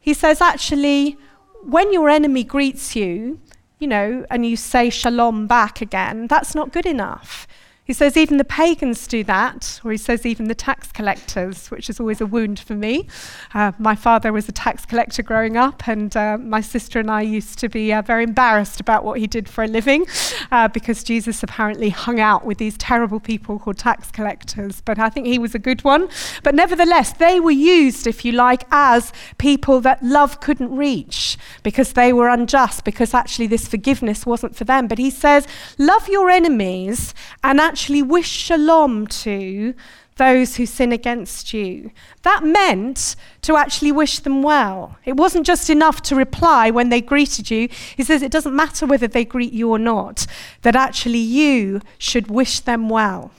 He 0.00 0.14
says, 0.14 0.40
Actually, 0.40 1.18
when 1.62 1.92
your 1.92 2.08
enemy 2.08 2.42
greets 2.42 2.96
you, 2.96 3.38
you 3.78 3.86
know, 3.86 4.24
and 4.30 4.46
you 4.46 4.56
say 4.56 4.88
shalom 4.88 5.46
back 5.46 5.82
again, 5.82 6.26
that's 6.26 6.54
not 6.54 6.72
good 6.72 6.86
enough. 6.86 7.46
He 7.88 7.94
says 7.94 8.18
even 8.18 8.36
the 8.36 8.44
pagans 8.44 9.06
do 9.06 9.24
that, 9.24 9.80
or 9.82 9.92
he 9.92 9.96
says 9.96 10.26
even 10.26 10.48
the 10.48 10.54
tax 10.54 10.92
collectors, 10.92 11.70
which 11.70 11.88
is 11.88 11.98
always 11.98 12.20
a 12.20 12.26
wound 12.26 12.60
for 12.60 12.74
me. 12.74 13.08
Uh, 13.54 13.72
my 13.78 13.94
father 13.94 14.30
was 14.30 14.46
a 14.46 14.52
tax 14.52 14.84
collector 14.84 15.22
growing 15.22 15.56
up, 15.56 15.88
and 15.88 16.14
uh, 16.14 16.36
my 16.36 16.60
sister 16.60 17.00
and 17.00 17.10
I 17.10 17.22
used 17.22 17.58
to 17.60 17.68
be 17.70 17.90
uh, 17.90 18.02
very 18.02 18.24
embarrassed 18.24 18.78
about 18.78 19.04
what 19.04 19.18
he 19.18 19.26
did 19.26 19.48
for 19.48 19.64
a 19.64 19.66
living 19.66 20.04
uh, 20.52 20.68
because 20.68 21.02
Jesus 21.02 21.42
apparently 21.42 21.88
hung 21.88 22.20
out 22.20 22.44
with 22.44 22.58
these 22.58 22.76
terrible 22.76 23.20
people 23.20 23.58
called 23.58 23.78
tax 23.78 24.10
collectors. 24.10 24.82
But 24.82 24.98
I 24.98 25.08
think 25.08 25.26
he 25.26 25.38
was 25.38 25.54
a 25.54 25.58
good 25.58 25.82
one. 25.82 26.10
But 26.42 26.54
nevertheless, 26.54 27.14
they 27.14 27.40
were 27.40 27.50
used, 27.50 28.06
if 28.06 28.22
you 28.22 28.32
like, 28.32 28.64
as 28.70 29.14
people 29.38 29.80
that 29.80 30.02
love 30.02 30.40
couldn't 30.40 30.76
reach 30.76 31.38
because 31.62 31.94
they 31.94 32.12
were 32.12 32.28
unjust, 32.28 32.84
because 32.84 33.14
actually 33.14 33.46
this 33.46 33.66
forgiveness 33.66 34.26
wasn't 34.26 34.54
for 34.54 34.64
them. 34.64 34.88
But 34.88 34.98
he 34.98 35.08
says, 35.08 35.48
Love 35.78 36.06
your 36.10 36.28
enemies 36.28 37.14
and 37.42 37.58
actually 37.58 37.77
actually 37.78 38.02
wish 38.02 38.28
shalom 38.28 39.06
to 39.06 39.72
those 40.16 40.56
who 40.56 40.66
sin 40.66 40.90
against 40.90 41.54
you. 41.54 41.92
That 42.22 42.42
meant 42.42 43.14
to 43.42 43.56
actually 43.56 43.92
wish 43.92 44.18
them 44.18 44.42
well. 44.42 44.98
It 45.04 45.16
wasn't 45.16 45.46
just 45.46 45.70
enough 45.70 46.02
to 46.02 46.16
reply 46.16 46.70
when 46.70 46.88
they 46.88 47.00
greeted 47.00 47.52
you. 47.52 47.68
He 47.96 48.02
says 48.02 48.20
it 48.20 48.32
doesn't 48.32 48.56
matter 48.56 48.84
whether 48.84 49.06
they 49.06 49.24
greet 49.24 49.52
you 49.52 49.70
or 49.70 49.78
not, 49.78 50.26
that 50.62 50.74
actually 50.74 51.20
you 51.20 51.80
should 51.98 52.28
wish 52.28 52.58
them 52.58 52.88
well. 52.88 53.30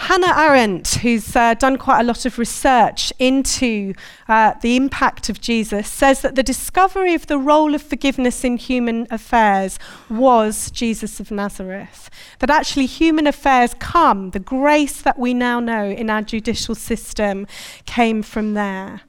Hannah 0.00 0.34
Arendt, 0.34 0.94
who's 0.94 1.36
uh, 1.36 1.52
done 1.52 1.76
quite 1.76 2.00
a 2.00 2.04
lot 2.04 2.24
of 2.24 2.38
research 2.38 3.12
into 3.18 3.92
uh, 4.28 4.54
the 4.62 4.74
impact 4.74 5.28
of 5.28 5.42
Jesus, 5.42 5.88
says 5.88 6.22
that 6.22 6.36
the 6.36 6.42
discovery 6.42 7.12
of 7.12 7.26
the 7.26 7.36
role 7.36 7.74
of 7.74 7.82
forgiveness 7.82 8.42
in 8.42 8.56
human 8.56 9.06
affairs 9.10 9.78
was 10.08 10.70
Jesus 10.70 11.20
of 11.20 11.30
Nazareth. 11.30 12.08
That 12.38 12.48
actually 12.48 12.86
human 12.86 13.26
affairs 13.26 13.74
come, 13.78 14.30
the 14.30 14.40
grace 14.40 15.02
that 15.02 15.18
we 15.18 15.34
now 15.34 15.60
know 15.60 15.84
in 15.84 16.08
our 16.08 16.22
judicial 16.22 16.74
system 16.74 17.46
came 17.84 18.22
from 18.22 18.54
there. 18.54 19.02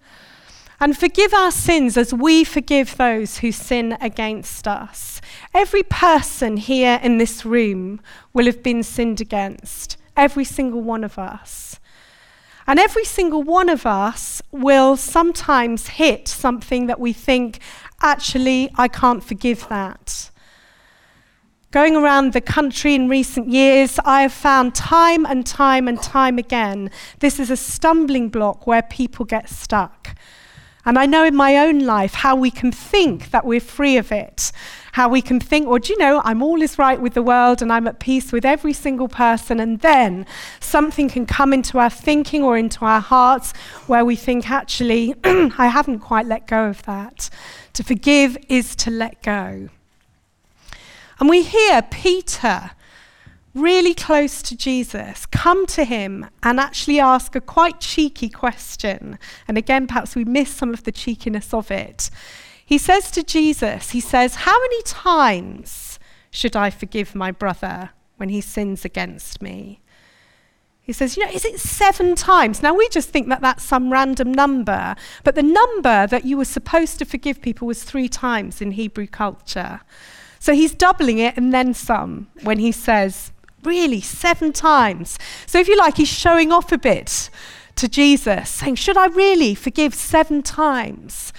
And 0.81 0.97
forgive 0.97 1.33
our 1.33 1.51
sins 1.51 1.95
as 1.95 2.13
we 2.13 2.43
forgive 2.43 2.97
those 2.97 3.37
who 3.37 3.53
sin 3.53 3.97
against 4.01 4.67
us. 4.67 5.21
Every 5.53 5.83
person 5.83 6.57
here 6.57 6.99
in 7.01 7.17
this 7.17 7.45
room 7.45 8.01
will 8.33 8.45
have 8.45 8.61
been 8.61 8.83
sinned 8.83 9.21
against 9.21 9.95
every 10.21 10.45
single 10.45 10.81
one 10.81 11.03
of 11.03 11.17
us. 11.17 11.79
And 12.67 12.79
every 12.79 13.05
single 13.05 13.41
one 13.41 13.69
of 13.69 13.87
us 13.87 14.41
will 14.51 14.95
sometimes 14.95 15.87
hit 15.87 16.27
something 16.27 16.85
that 16.85 16.99
we 16.99 17.11
think, 17.11 17.59
actually, 18.01 18.69
I 18.75 18.87
can't 18.87 19.23
forgive 19.23 19.67
that. 19.69 20.29
Going 21.71 21.95
around 21.95 22.33
the 22.33 22.41
country 22.41 22.93
in 22.93 23.09
recent 23.09 23.49
years, 23.49 23.97
I 24.05 24.21
have 24.21 24.33
found 24.33 24.75
time 24.75 25.25
and 25.25 25.43
time 25.45 25.87
and 25.87 25.99
time 26.01 26.37
again 26.37 26.91
this 27.19 27.39
is 27.39 27.49
a 27.49 27.57
stumbling 27.57 28.29
block 28.29 28.67
where 28.67 28.83
people 28.83 29.25
get 29.25 29.49
stuck. 29.49 30.15
And 30.85 30.99
I 30.99 31.05
know 31.07 31.23
in 31.25 31.35
my 31.35 31.57
own 31.57 31.79
life 31.79 32.13
how 32.13 32.35
we 32.35 32.51
can 32.51 32.71
think 32.71 33.31
that 33.31 33.45
we're 33.45 33.59
free 33.59 33.97
of 33.97 34.11
it. 34.11 34.51
How 34.93 35.07
we 35.07 35.21
can 35.21 35.39
think, 35.39 35.67
well, 35.67 35.79
do 35.79 35.93
you 35.93 35.97
know, 35.99 36.21
I'm 36.23 36.43
all 36.43 36.61
is 36.61 36.77
right 36.77 36.99
with 36.99 37.13
the 37.13 37.23
world 37.23 37.61
and 37.61 37.71
I'm 37.71 37.87
at 37.87 37.99
peace 37.99 38.31
with 38.31 38.45
every 38.45 38.73
single 38.73 39.07
person. 39.07 39.59
And 39.59 39.79
then 39.79 40.25
something 40.59 41.09
can 41.09 41.25
come 41.25 41.53
into 41.53 41.79
our 41.79 41.89
thinking 41.89 42.43
or 42.43 42.57
into 42.57 42.83
our 42.83 42.99
hearts 42.99 43.53
where 43.87 44.03
we 44.03 44.15
think, 44.15 44.49
actually, 44.49 45.15
I 45.23 45.67
haven't 45.67 45.99
quite 45.99 46.25
let 46.25 46.47
go 46.47 46.65
of 46.65 46.83
that. 46.83 47.29
To 47.73 47.83
forgive 47.83 48.37
is 48.49 48.75
to 48.77 48.91
let 48.91 49.23
go. 49.23 49.69
And 51.19 51.29
we 51.29 51.43
hear 51.43 51.81
Peter 51.83 52.71
really 53.53 53.93
close 53.93 54.41
to 54.41 54.55
Jesus, 54.55 55.25
come 55.25 55.65
to 55.67 55.83
him 55.83 56.27
and 56.41 56.59
actually 56.59 56.99
ask 56.99 57.35
a 57.35 57.41
quite 57.41 57.79
cheeky 57.79 58.29
question. 58.29 59.19
And 59.47 59.57
again, 59.57 59.87
perhaps 59.87 60.15
we 60.15 60.23
miss 60.23 60.49
some 60.49 60.73
of 60.73 60.83
the 60.83 60.91
cheekiness 60.91 61.53
of 61.53 61.69
it. 61.69 62.09
He 62.71 62.77
says 62.77 63.11
to 63.11 63.21
Jesus, 63.21 63.89
He 63.89 63.99
says, 63.99 64.35
How 64.47 64.57
many 64.57 64.81
times 64.83 65.99
should 66.29 66.55
I 66.55 66.69
forgive 66.69 67.13
my 67.13 67.29
brother 67.29 67.89
when 68.15 68.29
he 68.29 68.39
sins 68.39 68.85
against 68.85 69.41
me? 69.41 69.81
He 70.79 70.93
says, 70.93 71.17
You 71.17 71.25
know, 71.25 71.31
is 71.33 71.43
it 71.43 71.59
seven 71.59 72.15
times? 72.15 72.63
Now, 72.63 72.73
we 72.73 72.87
just 72.87 73.09
think 73.09 73.27
that 73.27 73.41
that's 73.41 73.61
some 73.61 73.91
random 73.91 74.31
number, 74.31 74.95
but 75.25 75.35
the 75.35 75.43
number 75.43 76.07
that 76.07 76.23
you 76.23 76.37
were 76.37 76.45
supposed 76.45 76.97
to 76.99 77.03
forgive 77.03 77.41
people 77.41 77.67
was 77.67 77.83
three 77.83 78.07
times 78.07 78.61
in 78.61 78.71
Hebrew 78.71 79.05
culture. 79.05 79.81
So 80.39 80.53
he's 80.53 80.73
doubling 80.73 81.17
it 81.17 81.35
and 81.35 81.53
then 81.53 81.73
some 81.73 82.29
when 82.41 82.59
he 82.59 82.71
says, 82.71 83.33
Really, 83.65 83.99
seven 83.99 84.53
times. 84.53 85.19
So, 85.45 85.59
if 85.59 85.67
you 85.67 85.75
like, 85.75 85.97
he's 85.97 86.07
showing 86.07 86.53
off 86.53 86.71
a 86.71 86.77
bit 86.77 87.29
to 87.75 87.89
Jesus, 87.89 88.49
saying, 88.49 88.75
Should 88.75 88.95
I 88.95 89.07
really 89.07 89.55
forgive 89.55 89.93
seven 89.93 90.41
times? 90.41 91.33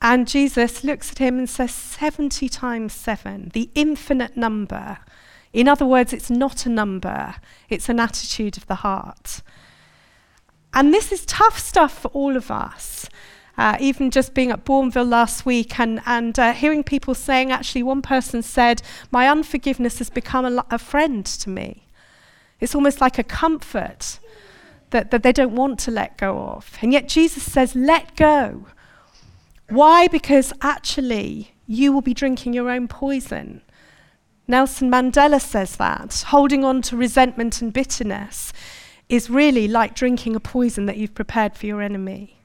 And 0.00 0.28
Jesus 0.28 0.84
looks 0.84 1.12
at 1.12 1.18
him 1.18 1.38
and 1.38 1.48
says, 1.48 1.72
70 1.72 2.48
times 2.48 2.92
seven, 2.92 3.50
the 3.54 3.70
infinite 3.74 4.36
number. 4.36 4.98
In 5.52 5.68
other 5.68 5.86
words, 5.86 6.12
it's 6.12 6.30
not 6.30 6.66
a 6.66 6.68
number, 6.68 7.36
it's 7.68 7.88
an 7.88 7.98
attitude 7.98 8.56
of 8.56 8.66
the 8.66 8.76
heart. 8.76 9.42
And 10.74 10.92
this 10.92 11.10
is 11.10 11.24
tough 11.24 11.58
stuff 11.58 11.98
for 11.98 12.08
all 12.08 12.36
of 12.36 12.50
us. 12.50 13.08
Uh, 13.56 13.74
even 13.80 14.10
just 14.10 14.34
being 14.34 14.50
at 14.50 14.66
Bournville 14.66 15.08
last 15.08 15.46
week 15.46 15.80
and, 15.80 16.02
and 16.04 16.38
uh, 16.38 16.52
hearing 16.52 16.84
people 16.84 17.14
saying, 17.14 17.50
actually, 17.50 17.82
one 17.82 18.02
person 18.02 18.42
said, 18.42 18.82
My 19.10 19.30
unforgiveness 19.30 19.96
has 19.96 20.10
become 20.10 20.44
a, 20.44 20.66
a 20.70 20.78
friend 20.78 21.24
to 21.24 21.48
me. 21.48 21.86
It's 22.60 22.74
almost 22.74 23.00
like 23.00 23.18
a 23.18 23.24
comfort 23.24 24.18
that, 24.90 25.10
that 25.10 25.22
they 25.22 25.32
don't 25.32 25.56
want 25.56 25.78
to 25.80 25.90
let 25.90 26.18
go 26.18 26.38
of. 26.38 26.76
And 26.82 26.92
yet 26.92 27.08
Jesus 27.08 27.50
says, 27.50 27.74
Let 27.74 28.14
go. 28.14 28.66
Why? 29.68 30.06
Because 30.08 30.52
actually, 30.62 31.54
you 31.66 31.92
will 31.92 32.02
be 32.02 32.14
drinking 32.14 32.52
your 32.52 32.70
own 32.70 32.88
poison. 32.88 33.62
Nelson 34.48 34.90
Mandela 34.90 35.40
says 35.40 35.76
that. 35.76 36.24
Holding 36.28 36.64
on 36.64 36.82
to 36.82 36.96
resentment 36.96 37.60
and 37.60 37.72
bitterness 37.72 38.52
is 39.08 39.30
really 39.30 39.66
like 39.66 39.94
drinking 39.94 40.36
a 40.36 40.40
poison 40.40 40.86
that 40.86 40.96
you've 40.96 41.14
prepared 41.14 41.56
for 41.56 41.66
your 41.66 41.82
enemy. 41.82 42.36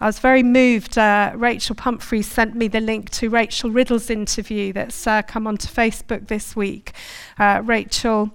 I 0.00 0.06
was 0.06 0.18
very 0.18 0.42
moved. 0.42 0.96
Uh, 0.96 1.32
Rachel 1.36 1.76
Pumphrey 1.76 2.22
sent 2.22 2.56
me 2.56 2.68
the 2.68 2.80
link 2.80 3.10
to 3.10 3.28
Rachel 3.28 3.70
Riddle's 3.70 4.08
interview 4.08 4.72
that's 4.72 5.06
uh, 5.06 5.22
come 5.22 5.46
onto 5.46 5.68
Facebook 5.68 6.28
this 6.28 6.56
week. 6.56 6.92
Uh, 7.38 7.60
Rachel 7.62 8.32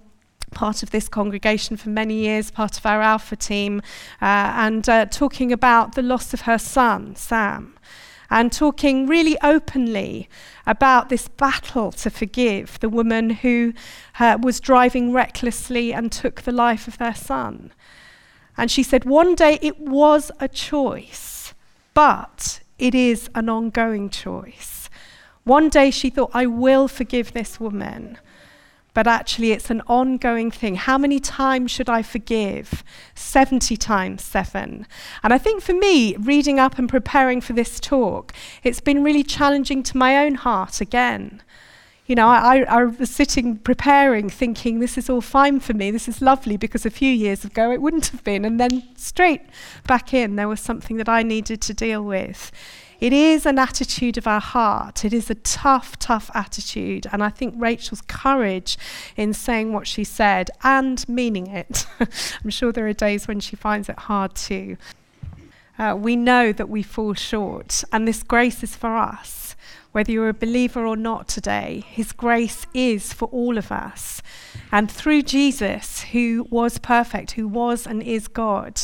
part 0.55 0.81
of 0.81 0.89
this 0.89 1.07
congregation 1.07 1.77
for 1.77 1.89
many 1.89 2.15
years, 2.15 2.49
part 2.49 2.79
of 2.79 2.85
our 2.87 3.01
Alpha 3.01 3.35
team, 3.35 3.81
uh, 4.21 4.51
and 4.55 4.89
uh, 4.89 5.05
talking 5.05 5.51
about 5.51 5.93
the 5.93 6.01
loss 6.01 6.33
of 6.33 6.41
her 6.41 6.57
son, 6.57 7.15
Sam, 7.15 7.75
and 8.31 8.51
talking 8.51 9.05
really 9.05 9.37
openly 9.43 10.27
about 10.65 11.09
this 11.09 11.27
battle 11.27 11.91
to 11.91 12.09
forgive 12.09 12.79
the 12.79 12.89
woman 12.89 13.29
who 13.29 13.73
uh, 14.19 14.39
was 14.41 14.59
driving 14.59 15.13
recklessly 15.13 15.93
and 15.93 16.11
took 16.11 16.41
the 16.41 16.51
life 16.51 16.87
of 16.87 16.97
their 16.97 17.13
son. 17.13 17.71
And 18.57 18.71
she 18.71 18.81
said, 18.81 19.05
one 19.05 19.35
day 19.35 19.59
it 19.61 19.79
was 19.79 20.31
a 20.39 20.47
choice, 20.47 21.53
but 21.93 22.61
it 22.79 22.95
is 22.95 23.29
an 23.35 23.49
ongoing 23.49 24.09
choice. 24.09 24.89
One 25.43 25.69
day 25.69 25.91
she 25.91 26.09
thought, 26.09 26.31
I 26.33 26.47
will 26.47 26.87
forgive 26.87 27.33
this 27.33 27.59
woman 27.59 28.17
but 28.95 29.05
actually 29.05 29.51
it's 29.51 29.69
an 29.69 29.81
ongoing 29.87 30.49
thing. 30.49 30.75
How 30.75 30.97
many 30.97 31.19
times 31.19 31.69
should 31.69 31.89
I 31.89 32.01
forgive? 32.01 32.83
70 33.13 33.75
times 33.77 34.23
seven. 34.23 34.87
And 35.21 35.33
I 35.33 35.37
think 35.37 35.61
for 35.61 35.73
me, 35.73 36.15
reading 36.15 36.59
up 36.59 36.79
and 36.79 36.89
preparing 36.89 37.41
for 37.41 37.51
this 37.51 37.79
talk, 37.79 38.33
it's 38.63 38.79
been 38.79 39.03
really 39.03 39.21
challenging 39.21 39.83
to 39.83 39.97
my 39.97 40.17
own 40.17 40.35
heart 40.35 40.79
again. 40.79 41.43
You 42.07 42.15
know, 42.15 42.29
I, 42.29 42.63
I 42.69 42.83
was 42.85 43.09
sitting 43.09 43.57
preparing, 43.57 44.29
thinking, 44.29 44.79
this 44.79 44.97
is 44.97 45.09
all 45.09 45.21
fine 45.21 45.59
for 45.59 45.73
me, 45.73 45.91
this 45.91 46.07
is 46.07 46.21
lovely, 46.21 46.55
because 46.55 46.85
a 46.85 46.91
few 46.91 47.11
years 47.11 47.43
ago 47.43 47.71
it 47.71 47.81
wouldn't 47.81 48.07
have 48.07 48.23
been. 48.23 48.45
And 48.45 48.59
then 48.59 48.83
straight 48.95 49.41
back 49.87 50.13
in, 50.13 50.37
there 50.37 50.47
was 50.47 50.61
something 50.61 50.95
that 50.97 51.09
I 51.09 51.21
needed 51.21 51.61
to 51.61 51.73
deal 51.73 52.01
with. 52.01 52.51
It 52.99 53.11
is 53.11 53.45
an 53.45 53.59
attitude 53.59 54.17
of 54.17 54.27
our 54.27 54.39
heart. 54.39 55.03
It 55.03 55.13
is 55.13 55.29
a 55.29 55.35
tough, 55.35 55.99
tough 55.99 56.31
attitude. 56.33 57.07
And 57.11 57.23
I 57.23 57.29
think 57.29 57.53
Rachel's 57.57 58.01
courage 58.01 58.77
in 59.17 59.33
saying 59.33 59.73
what 59.73 59.87
she 59.87 60.03
said 60.03 60.49
and 60.63 61.07
meaning 61.09 61.47
it, 61.47 61.85
I'm 62.43 62.49
sure 62.49 62.71
there 62.71 62.87
are 62.87 62.93
days 62.93 63.27
when 63.27 63.39
she 63.39 63.55
finds 63.55 63.89
it 63.89 63.99
hard 63.99 64.35
too. 64.35 64.77
Uh, 65.77 65.95
we 65.97 66.15
know 66.15 66.53
that 66.53 66.69
we 66.69 66.81
fall 66.81 67.13
short, 67.13 67.83
and 67.91 68.07
this 68.07 68.23
grace 68.23 68.63
is 68.63 68.77
for 68.77 68.95
us. 68.95 69.57
Whether 69.91 70.13
you're 70.13 70.29
a 70.29 70.33
believer 70.33 70.85
or 70.85 70.95
not 70.95 71.27
today, 71.27 71.83
His 71.87 72.13
grace 72.13 72.65
is 72.73 73.11
for 73.11 73.27
all 73.29 73.57
of 73.57 73.71
us. 73.71 74.21
And 74.71 74.89
through 74.89 75.23
Jesus, 75.23 76.01
who 76.01 76.47
was 76.49 76.77
perfect, 76.77 77.31
who 77.31 77.47
was 77.47 77.85
and 77.85 78.01
is 78.01 78.29
God, 78.29 78.81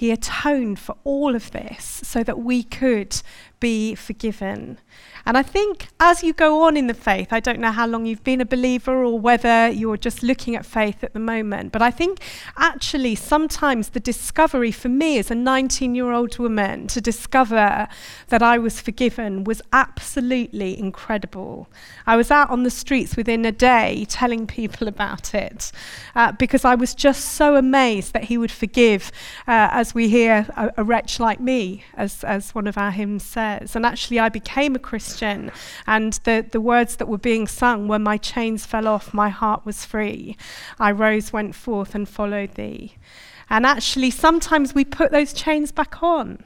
he 0.00 0.10
atoned 0.10 0.78
for 0.78 0.96
all 1.04 1.34
of 1.34 1.50
this 1.50 1.84
so 1.84 2.24
that 2.24 2.38
we 2.38 2.62
could 2.62 3.20
be 3.60 3.94
forgiven. 3.94 4.78
And 5.26 5.36
I 5.36 5.42
think 5.42 5.88
as 6.00 6.22
you 6.22 6.32
go 6.32 6.62
on 6.62 6.76
in 6.76 6.86
the 6.86 6.94
faith, 6.94 7.32
I 7.32 7.40
don't 7.40 7.60
know 7.60 7.70
how 7.70 7.86
long 7.86 8.06
you've 8.06 8.24
been 8.24 8.40
a 8.40 8.46
believer 8.46 9.04
or 9.04 9.18
whether 9.18 9.68
you're 9.68 9.96
just 9.96 10.22
looking 10.22 10.56
at 10.56 10.64
faith 10.64 11.04
at 11.04 11.12
the 11.12 11.20
moment, 11.20 11.72
but 11.72 11.82
I 11.82 11.90
think 11.90 12.20
actually 12.56 13.14
sometimes 13.14 13.90
the 13.90 14.00
discovery 14.00 14.72
for 14.72 14.88
me 14.88 15.18
as 15.18 15.30
a 15.30 15.34
19 15.34 15.94
year 15.94 16.12
old 16.12 16.38
woman 16.38 16.86
to 16.88 17.00
discover 17.00 17.88
that 18.28 18.42
I 18.42 18.58
was 18.58 18.80
forgiven 18.80 19.44
was 19.44 19.62
absolutely 19.72 20.78
incredible. 20.78 21.68
I 22.06 22.16
was 22.16 22.30
out 22.30 22.50
on 22.50 22.62
the 22.62 22.70
streets 22.70 23.16
within 23.16 23.44
a 23.44 23.52
day 23.52 24.06
telling 24.08 24.46
people 24.46 24.88
about 24.94 25.34
it 25.34 25.72
uh, 26.14 26.32
because 26.32 26.64
I 26.64 26.74
was 26.74 26.94
just 26.94 27.32
so 27.32 27.56
amazed 27.56 28.12
that 28.12 28.24
He 28.24 28.38
would 28.38 28.52
forgive, 28.52 29.12
uh, 29.46 29.68
as 29.72 29.94
we 29.94 30.08
hear, 30.08 30.46
a, 30.56 30.72
a 30.78 30.84
wretch 30.84 31.20
like 31.20 31.40
me, 31.40 31.84
as, 31.96 32.24
as 32.24 32.54
one 32.54 32.66
of 32.66 32.76
our 32.78 32.90
hymns 32.90 33.24
says. 33.24 33.76
And 33.76 33.84
actually, 33.84 34.18
I 34.18 34.28
became 34.28 34.74
a 34.74 34.78
Christian, 34.78 35.09
and 35.86 36.12
the, 36.24 36.46
the 36.50 36.60
words 36.60 36.96
that 36.96 37.08
were 37.08 37.18
being 37.18 37.46
sung 37.46 37.88
were, 37.88 37.98
My 37.98 38.16
chains 38.16 38.66
fell 38.66 38.86
off, 38.86 39.14
my 39.14 39.28
heart 39.28 39.64
was 39.64 39.84
free. 39.84 40.36
I 40.78 40.90
rose, 40.92 41.32
went 41.32 41.54
forth, 41.54 41.94
and 41.94 42.08
followed 42.08 42.54
thee. 42.54 42.96
And 43.48 43.66
actually, 43.66 44.10
sometimes 44.10 44.74
we 44.74 44.84
put 44.84 45.10
those 45.10 45.32
chains 45.32 45.72
back 45.72 46.02
on 46.02 46.44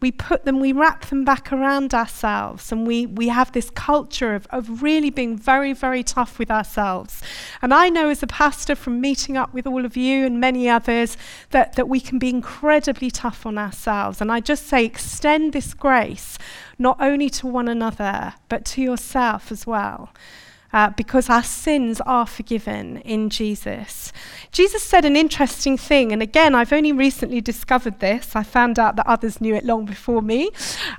we 0.00 0.10
put 0.10 0.44
them, 0.44 0.60
we 0.60 0.72
wrap 0.72 1.06
them 1.06 1.24
back 1.24 1.52
around 1.52 1.92
ourselves, 1.92 2.72
and 2.72 2.86
we, 2.86 3.06
we 3.06 3.28
have 3.28 3.52
this 3.52 3.70
culture 3.70 4.34
of, 4.34 4.46
of 4.48 4.82
really 4.82 5.10
being 5.10 5.36
very, 5.36 5.72
very 5.72 6.02
tough 6.02 6.38
with 6.38 6.50
ourselves. 6.50 7.22
And 7.60 7.74
I 7.74 7.88
know 7.90 8.08
as 8.08 8.22
a 8.22 8.26
pastor 8.26 8.74
from 8.74 9.00
meeting 9.00 9.36
up 9.36 9.52
with 9.52 9.66
all 9.66 9.84
of 9.84 9.96
you 9.96 10.24
and 10.24 10.40
many 10.40 10.68
others 10.68 11.16
that, 11.50 11.74
that 11.74 11.88
we 11.88 12.00
can 12.00 12.18
be 12.18 12.30
incredibly 12.30 13.10
tough 13.10 13.44
on 13.44 13.58
ourselves. 13.58 14.20
And 14.20 14.32
I 14.32 14.40
just 14.40 14.66
say, 14.66 14.84
extend 14.84 15.52
this 15.52 15.74
grace 15.74 16.38
not 16.78 16.96
only 17.00 17.28
to 17.28 17.46
one 17.46 17.68
another, 17.68 18.34
but 18.48 18.64
to 18.64 18.82
yourself 18.82 19.52
as 19.52 19.66
well 19.66 20.10
uh, 20.72 20.90
because 20.90 21.28
our 21.28 21.42
sins 21.42 22.00
are 22.02 22.26
forgiven 22.26 22.98
in 22.98 23.30
Jesus. 23.30 24.12
Jesus 24.52 24.82
said 24.82 25.04
an 25.04 25.16
interesting 25.16 25.76
thing, 25.76 26.12
and 26.12 26.22
again, 26.22 26.54
I've 26.54 26.72
only 26.72 26.92
recently 26.92 27.40
discovered 27.40 28.00
this. 28.00 28.34
I 28.34 28.42
found 28.42 28.78
out 28.78 28.96
that 28.96 29.06
others 29.06 29.40
knew 29.40 29.54
it 29.54 29.64
long 29.64 29.84
before 29.84 30.22
me. 30.22 30.50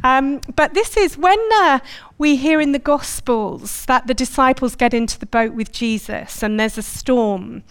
Um, 0.04 0.42
but 0.56 0.74
this 0.74 0.98
is 0.98 1.18
when 1.18 1.40
uh, 1.56 1.80
we 2.18 2.36
hear 2.36 2.62
in 2.62 2.72
the 2.72 2.80
Gospels 2.80 3.86
that 3.86 4.08
the 4.08 4.14
disciples 4.14 4.76
get 4.76 4.94
into 4.94 5.18
the 5.18 5.26
boat 5.26 5.54
with 5.54 5.72
Jesus 5.72 6.44
and 6.44 6.60
there's 6.60 6.78
a 6.78 6.84
storm. 6.84 7.64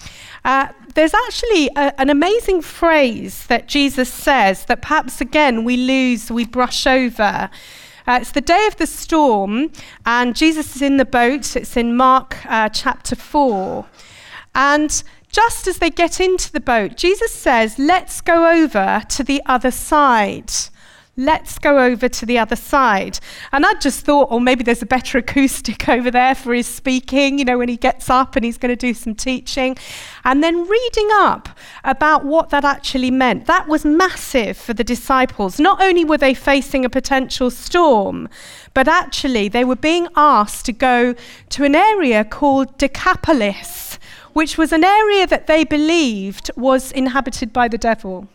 Uh, 0.45 0.69
there's 0.95 1.15
actually 1.15 1.69
a, 1.77 1.99
an 2.01 2.11
amazing 2.11 2.63
phrase 2.63 3.47
that 3.47 3.69
Jesus 3.69 4.13
says 4.13 4.65
that 4.67 4.83
perhaps 4.83 5.21
again 5.21 5.65
we 5.65 5.77
lose, 5.77 6.31
we 6.31 6.45
brush 6.45 6.87
over. 6.87 7.51
Uh, 8.11 8.18
it's 8.20 8.33
the 8.33 8.40
day 8.40 8.66
of 8.66 8.75
the 8.75 8.88
storm, 8.88 9.70
and 10.05 10.35
Jesus 10.35 10.75
is 10.75 10.83
in 10.83 10.96
the 10.96 11.05
boat. 11.05 11.55
It's 11.55 11.77
in 11.77 11.96
Mark 11.96 12.44
uh, 12.44 12.68
chapter 12.68 13.14
4. 13.14 13.87
And 14.53 15.05
just 15.31 15.68
as 15.68 15.79
they 15.79 15.90
get 15.90 16.18
into 16.18 16.51
the 16.51 16.59
boat, 16.59 16.96
Jesus 16.96 17.33
says, 17.33 17.79
Let's 17.79 18.20
go 18.20 18.51
over 18.51 19.03
to 19.11 19.23
the 19.23 19.40
other 19.46 19.70
side 19.70 20.51
let's 21.20 21.59
go 21.59 21.78
over 21.78 22.09
to 22.09 22.26
the 22.26 22.38
other 22.38 22.56
side. 22.56 23.18
And 23.52 23.66
I 23.66 23.74
just 23.74 24.04
thought, 24.04 24.28
oh, 24.30 24.40
maybe 24.40 24.64
there's 24.64 24.83
a 24.83 24.87
better 24.87 25.18
acoustic 25.18 25.88
over 25.96 26.11
there 26.11 26.35
for 26.35 26.54
his 26.54 26.66
speaking, 26.66 27.38
you 27.38 27.44
know, 27.44 27.59
when 27.59 27.68
he 27.68 27.76
gets 27.76 28.09
up 28.09 28.37
and 28.37 28.44
he's 28.44 28.59
going 28.59 28.70
to 28.70 28.76
do 28.76 28.94
some 28.94 29.14
teaching. 29.14 29.76
And 30.24 30.42
then 30.42 30.66
reading 30.66 31.09
up 31.12 31.50
about 31.85 32.24
what 32.24 32.50
that 32.50 32.64
actually 32.64 33.11
meant. 33.11 33.46
That 33.46 33.68
was 33.68 33.85
massive 33.85 34.56
for 34.56 34.72
the 34.72 34.85
disciples. 34.85 35.61
Not 35.61 35.83
only 35.83 36.04
were 36.04 36.18
they 36.18 36.35
facing 36.35 36.85
a 36.85 36.90
potential 36.90 37.50
storm, 37.50 38.28
but 38.72 38.88
actually 38.88 39.48
they 39.48 39.64
were 39.64 39.76
being 39.76 40.09
asked 40.16 40.64
to 40.66 40.72
go 40.72 41.14
to 41.50 41.64
an 41.64 41.74
area 41.74 42.24
called 42.24 42.78
Decapolis, 42.78 43.98
which 44.33 44.56
was 44.56 44.72
an 44.72 44.85
area 44.85 45.26
that 45.26 45.46
they 45.46 45.64
believed 45.64 46.50
was 46.56 46.92
inhabited 46.92 47.52
by 47.52 47.68
the 47.68 47.78
devil. 47.78 48.28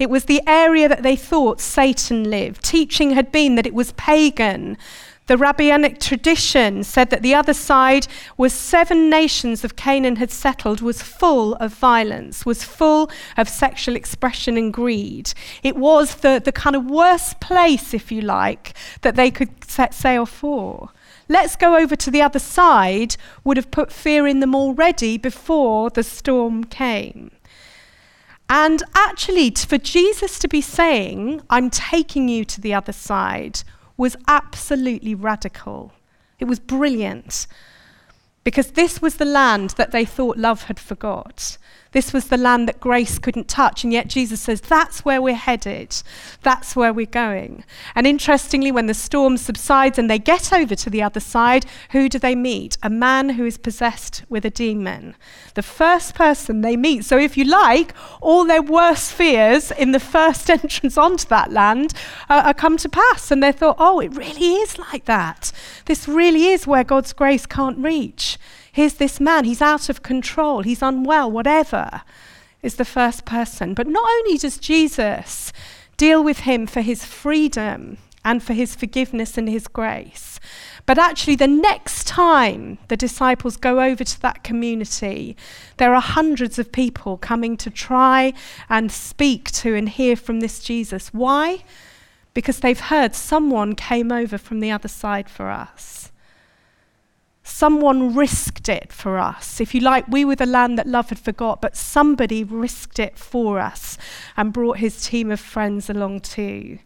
It 0.00 0.08
was 0.08 0.24
the 0.24 0.40
area 0.46 0.88
that 0.88 1.02
they 1.02 1.14
thought 1.14 1.60
Satan 1.60 2.30
lived. 2.30 2.64
Teaching 2.64 3.10
had 3.10 3.30
been 3.30 3.54
that 3.56 3.66
it 3.66 3.74
was 3.74 3.92
pagan. 3.92 4.78
The 5.26 5.36
rabbinic 5.36 6.00
tradition 6.00 6.84
said 6.84 7.10
that 7.10 7.20
the 7.20 7.34
other 7.34 7.52
side 7.52 8.06
was 8.38 8.54
seven 8.54 9.10
nations 9.10 9.62
of 9.62 9.76
Canaan 9.76 10.16
had 10.16 10.30
settled, 10.30 10.80
was 10.80 11.02
full 11.02 11.54
of 11.56 11.74
violence, 11.74 12.46
was 12.46 12.64
full 12.64 13.10
of 13.36 13.46
sexual 13.46 13.94
expression 13.94 14.56
and 14.56 14.72
greed. 14.72 15.34
It 15.62 15.76
was 15.76 16.14
the, 16.16 16.40
the 16.42 16.50
kind 16.50 16.74
of 16.74 16.86
worst 16.86 17.38
place, 17.38 17.92
if 17.92 18.10
you 18.10 18.22
like, 18.22 18.72
that 19.02 19.16
they 19.16 19.30
could 19.30 19.70
set 19.70 19.92
sail 19.92 20.24
for. 20.24 20.88
Let's 21.28 21.56
go 21.56 21.76
over 21.76 21.94
to 21.94 22.10
the 22.10 22.22
other 22.22 22.38
side 22.38 23.16
would 23.44 23.58
have 23.58 23.70
put 23.70 23.92
fear 23.92 24.26
in 24.26 24.40
them 24.40 24.54
already 24.54 25.18
before 25.18 25.90
the 25.90 26.02
storm 26.02 26.64
came. 26.64 27.32
And 28.52 28.82
actually, 28.96 29.52
for 29.52 29.78
Jesus 29.78 30.40
to 30.40 30.48
be 30.48 30.60
saying, 30.60 31.40
I'm 31.48 31.70
taking 31.70 32.28
you 32.28 32.44
to 32.46 32.60
the 32.60 32.74
other 32.74 32.92
side, 32.92 33.62
was 33.96 34.16
absolutely 34.26 35.14
radical. 35.14 35.92
It 36.40 36.46
was 36.46 36.58
brilliant. 36.58 37.46
Because 38.42 38.72
this 38.72 39.00
was 39.00 39.16
the 39.16 39.24
land 39.24 39.70
that 39.76 39.92
they 39.92 40.04
thought 40.04 40.36
love 40.36 40.64
had 40.64 40.80
forgot. 40.80 41.58
This 41.92 42.12
was 42.12 42.28
the 42.28 42.36
land 42.36 42.68
that 42.68 42.78
grace 42.78 43.18
couldn't 43.18 43.48
touch. 43.48 43.82
And 43.82 43.92
yet 43.92 44.06
Jesus 44.06 44.40
says, 44.40 44.60
that's 44.60 45.04
where 45.04 45.20
we're 45.20 45.34
headed. 45.34 46.02
That's 46.42 46.76
where 46.76 46.92
we're 46.92 47.06
going. 47.06 47.64
And 47.96 48.06
interestingly, 48.06 48.70
when 48.70 48.86
the 48.86 48.94
storm 48.94 49.36
subsides 49.36 49.98
and 49.98 50.08
they 50.08 50.18
get 50.18 50.52
over 50.52 50.76
to 50.76 50.90
the 50.90 51.02
other 51.02 51.18
side, 51.18 51.66
who 51.90 52.08
do 52.08 52.18
they 52.18 52.36
meet? 52.36 52.78
A 52.82 52.90
man 52.90 53.30
who 53.30 53.44
is 53.44 53.58
possessed 53.58 54.22
with 54.28 54.44
a 54.44 54.50
demon. 54.50 55.16
The 55.54 55.62
first 55.62 56.14
person 56.14 56.60
they 56.60 56.76
meet. 56.76 57.04
So, 57.04 57.18
if 57.18 57.36
you 57.36 57.44
like, 57.44 57.92
all 58.20 58.44
their 58.44 58.62
worst 58.62 59.12
fears 59.12 59.72
in 59.72 59.90
the 59.90 60.00
first 60.00 60.48
entrance 60.50 60.96
onto 60.96 61.26
that 61.26 61.50
land 61.50 61.92
uh, 62.28 62.42
are 62.46 62.54
come 62.54 62.76
to 62.78 62.88
pass. 62.88 63.30
And 63.32 63.42
they 63.42 63.52
thought, 63.52 63.76
oh, 63.78 63.98
it 63.98 64.14
really 64.14 64.54
is 64.54 64.78
like 64.78 65.06
that. 65.06 65.50
This 65.86 66.06
really 66.06 66.46
is 66.46 66.66
where 66.66 66.84
God's 66.84 67.12
grace 67.12 67.46
can't 67.46 67.78
reach. 67.78 68.38
Here's 68.72 68.94
this 68.94 69.20
man, 69.20 69.44
he's 69.44 69.62
out 69.62 69.88
of 69.88 70.02
control, 70.02 70.62
he's 70.62 70.82
unwell, 70.82 71.30
whatever, 71.30 72.02
is 72.62 72.76
the 72.76 72.84
first 72.84 73.24
person. 73.24 73.74
But 73.74 73.86
not 73.86 74.08
only 74.08 74.38
does 74.38 74.58
Jesus 74.58 75.52
deal 75.96 76.22
with 76.22 76.40
him 76.40 76.66
for 76.66 76.80
his 76.80 77.04
freedom 77.04 77.98
and 78.24 78.42
for 78.42 78.52
his 78.52 78.74
forgiveness 78.74 79.38
and 79.38 79.48
his 79.48 79.66
grace. 79.66 80.38
But 80.86 80.98
actually, 80.98 81.36
the 81.36 81.46
next 81.46 82.06
time 82.06 82.78
the 82.88 82.96
disciples 82.96 83.56
go 83.56 83.80
over 83.80 84.04
to 84.04 84.20
that 84.22 84.44
community, 84.44 85.36
there 85.76 85.94
are 85.94 86.00
hundreds 86.00 86.58
of 86.58 86.72
people 86.72 87.16
coming 87.16 87.56
to 87.58 87.70
try 87.70 88.32
and 88.68 88.90
speak 88.90 89.50
to 89.52 89.74
and 89.74 89.88
hear 89.88 90.16
from 90.16 90.40
this 90.40 90.60
Jesus. 90.60 91.08
Why? 91.14 91.64
Because 92.34 92.60
they've 92.60 92.80
heard 92.80 93.14
someone 93.14 93.74
came 93.74 94.12
over 94.12 94.38
from 94.38 94.60
the 94.60 94.70
other 94.70 94.88
side 94.88 95.28
for 95.30 95.48
us. 95.50 96.09
Someone 97.50 98.14
risked 98.14 98.68
it 98.68 98.92
for 98.92 99.18
us. 99.18 99.60
If 99.60 99.74
you 99.74 99.80
like, 99.80 100.06
we 100.08 100.24
were 100.24 100.36
the 100.36 100.46
land 100.46 100.78
that 100.78 100.86
love 100.86 101.10
had 101.10 101.18
forgot, 101.18 101.60
but 101.60 101.76
somebody 101.76 102.42
risked 102.42 102.98
it 102.98 103.18
for 103.18 103.58
us 103.58 103.98
and 104.36 104.52
brought 104.52 104.78
his 104.78 105.04
team 105.04 105.30
of 105.30 105.40
friends 105.40 105.90
along 105.90 106.20
too. 106.20 106.78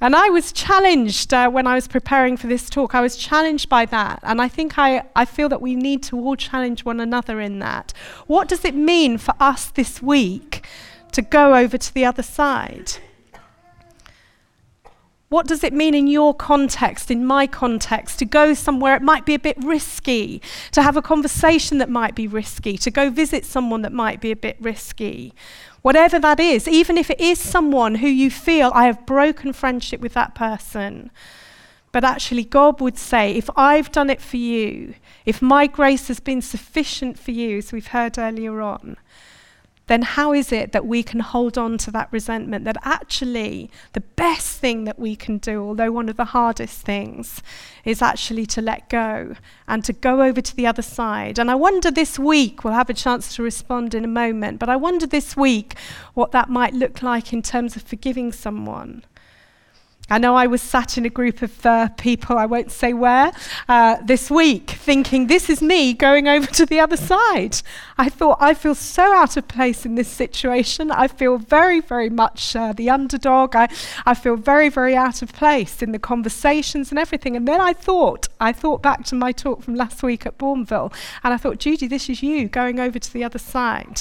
And 0.00 0.16
I 0.16 0.28
was 0.28 0.52
challenged 0.52 1.32
uh, 1.32 1.48
when 1.50 1.66
I 1.66 1.76
was 1.76 1.86
preparing 1.86 2.36
for 2.36 2.46
this 2.46 2.68
talk. 2.68 2.94
I 2.94 3.00
was 3.00 3.16
challenged 3.16 3.68
by 3.68 3.86
that. 3.86 4.18
And 4.22 4.42
I 4.42 4.48
think 4.48 4.78
I, 4.78 5.04
I 5.14 5.24
feel 5.24 5.48
that 5.48 5.62
we 5.62 5.76
need 5.76 6.02
to 6.04 6.18
all 6.18 6.36
challenge 6.36 6.84
one 6.84 7.00
another 7.00 7.40
in 7.40 7.60
that. 7.60 7.92
What 8.26 8.48
does 8.48 8.64
it 8.64 8.74
mean 8.74 9.18
for 9.18 9.34
us 9.40 9.70
this 9.70 10.02
week 10.02 10.66
to 11.12 11.22
go 11.22 11.54
over 11.54 11.78
to 11.78 11.94
the 11.94 12.04
other 12.04 12.22
side? 12.22 12.92
What 15.30 15.46
does 15.46 15.62
it 15.62 15.72
mean 15.72 15.94
in 15.94 16.08
your 16.08 16.34
context, 16.34 17.08
in 17.08 17.24
my 17.24 17.46
context, 17.46 18.18
to 18.18 18.24
go 18.24 18.52
somewhere 18.52 18.96
it 18.96 19.02
might 19.02 19.24
be 19.24 19.34
a 19.34 19.38
bit 19.38 19.56
risky, 19.62 20.42
to 20.72 20.82
have 20.82 20.96
a 20.96 21.02
conversation 21.02 21.78
that 21.78 21.88
might 21.88 22.16
be 22.16 22.26
risky, 22.26 22.76
to 22.78 22.90
go 22.90 23.10
visit 23.10 23.44
someone 23.44 23.82
that 23.82 23.92
might 23.92 24.20
be 24.20 24.32
a 24.32 24.36
bit 24.36 24.56
risky? 24.58 25.32
Whatever 25.82 26.18
that 26.18 26.40
is, 26.40 26.66
even 26.66 26.98
if 26.98 27.10
it 27.10 27.20
is 27.20 27.38
someone 27.38 27.94
who 27.94 28.08
you 28.08 28.28
feel, 28.28 28.72
I 28.74 28.86
have 28.86 29.06
broken 29.06 29.52
friendship 29.52 30.00
with 30.00 30.14
that 30.14 30.34
person. 30.34 31.12
But 31.92 32.02
actually, 32.02 32.42
God 32.42 32.80
would 32.80 32.98
say, 32.98 33.30
if 33.36 33.48
I've 33.54 33.92
done 33.92 34.10
it 34.10 34.20
for 34.20 34.36
you, 34.36 34.96
if 35.24 35.40
my 35.40 35.68
grace 35.68 36.08
has 36.08 36.18
been 36.18 36.42
sufficient 36.42 37.16
for 37.20 37.30
you, 37.30 37.58
as 37.58 37.70
we've 37.70 37.86
heard 37.86 38.18
earlier 38.18 38.60
on, 38.60 38.96
then 39.90 40.02
how 40.02 40.32
is 40.32 40.52
it 40.52 40.70
that 40.70 40.86
we 40.86 41.02
can 41.02 41.18
hold 41.18 41.58
on 41.58 41.76
to 41.78 41.90
that 41.90 42.08
resentment? 42.12 42.64
That 42.64 42.76
actually, 42.84 43.72
the 43.92 44.00
best 44.00 44.60
thing 44.60 44.84
that 44.84 45.00
we 45.00 45.16
can 45.16 45.38
do, 45.38 45.60
although 45.60 45.90
one 45.90 46.08
of 46.08 46.16
the 46.16 46.26
hardest 46.26 46.82
things, 46.82 47.42
is 47.84 48.00
actually 48.00 48.46
to 48.46 48.62
let 48.62 48.88
go 48.88 49.34
and 49.66 49.84
to 49.84 49.92
go 49.92 50.22
over 50.22 50.40
to 50.40 50.54
the 50.54 50.64
other 50.64 50.80
side. 50.80 51.40
And 51.40 51.50
I 51.50 51.56
wonder 51.56 51.90
this 51.90 52.20
week, 52.20 52.62
we'll 52.62 52.74
have 52.74 52.88
a 52.88 52.94
chance 52.94 53.34
to 53.34 53.42
respond 53.42 53.92
in 53.92 54.04
a 54.04 54.08
moment, 54.22 54.60
but 54.60 54.68
I 54.68 54.76
wonder 54.76 55.08
this 55.08 55.36
week 55.36 55.74
what 56.14 56.30
that 56.30 56.48
might 56.48 56.72
look 56.72 57.02
like 57.02 57.32
in 57.32 57.42
terms 57.42 57.74
of 57.74 57.82
forgiving 57.82 58.30
someone. 58.30 59.02
I 60.10 60.18
know 60.18 60.34
I 60.34 60.48
was 60.48 60.60
sat 60.60 60.98
in 60.98 61.06
a 61.06 61.08
group 61.08 61.40
of 61.40 61.64
uh, 61.64 61.88
people, 61.90 62.36
I 62.36 62.46
won't 62.46 62.72
say 62.72 62.92
where, 62.92 63.30
uh, 63.68 63.98
this 64.02 64.28
week, 64.28 64.70
thinking, 64.70 65.28
this 65.28 65.48
is 65.48 65.62
me 65.62 65.94
going 65.94 66.26
over 66.26 66.46
to 66.48 66.66
the 66.66 66.80
other 66.80 66.96
side. 66.96 67.62
I 67.96 68.08
thought, 68.08 68.38
I 68.40 68.54
feel 68.54 68.74
so 68.74 69.14
out 69.14 69.36
of 69.36 69.46
place 69.46 69.86
in 69.86 69.94
this 69.94 70.08
situation. 70.08 70.90
I 70.90 71.06
feel 71.06 71.38
very, 71.38 71.80
very 71.80 72.10
much 72.10 72.56
uh, 72.56 72.72
the 72.72 72.90
underdog. 72.90 73.54
I, 73.54 73.68
I 74.04 74.14
feel 74.14 74.34
very, 74.34 74.68
very 74.68 74.96
out 74.96 75.22
of 75.22 75.32
place 75.32 75.80
in 75.80 75.92
the 75.92 75.98
conversations 76.00 76.90
and 76.90 76.98
everything. 76.98 77.36
And 77.36 77.46
then 77.46 77.60
I 77.60 77.72
thought, 77.72 78.26
I 78.40 78.52
thought 78.52 78.82
back 78.82 79.04
to 79.06 79.14
my 79.14 79.30
talk 79.30 79.62
from 79.62 79.76
last 79.76 80.02
week 80.02 80.26
at 80.26 80.38
Bournville, 80.38 80.92
and 81.22 81.32
I 81.32 81.36
thought, 81.36 81.58
Judy, 81.58 81.86
this 81.86 82.08
is 82.08 82.20
you 82.20 82.48
going 82.48 82.80
over 82.80 82.98
to 82.98 83.12
the 83.12 83.22
other 83.22 83.38
side. 83.38 84.00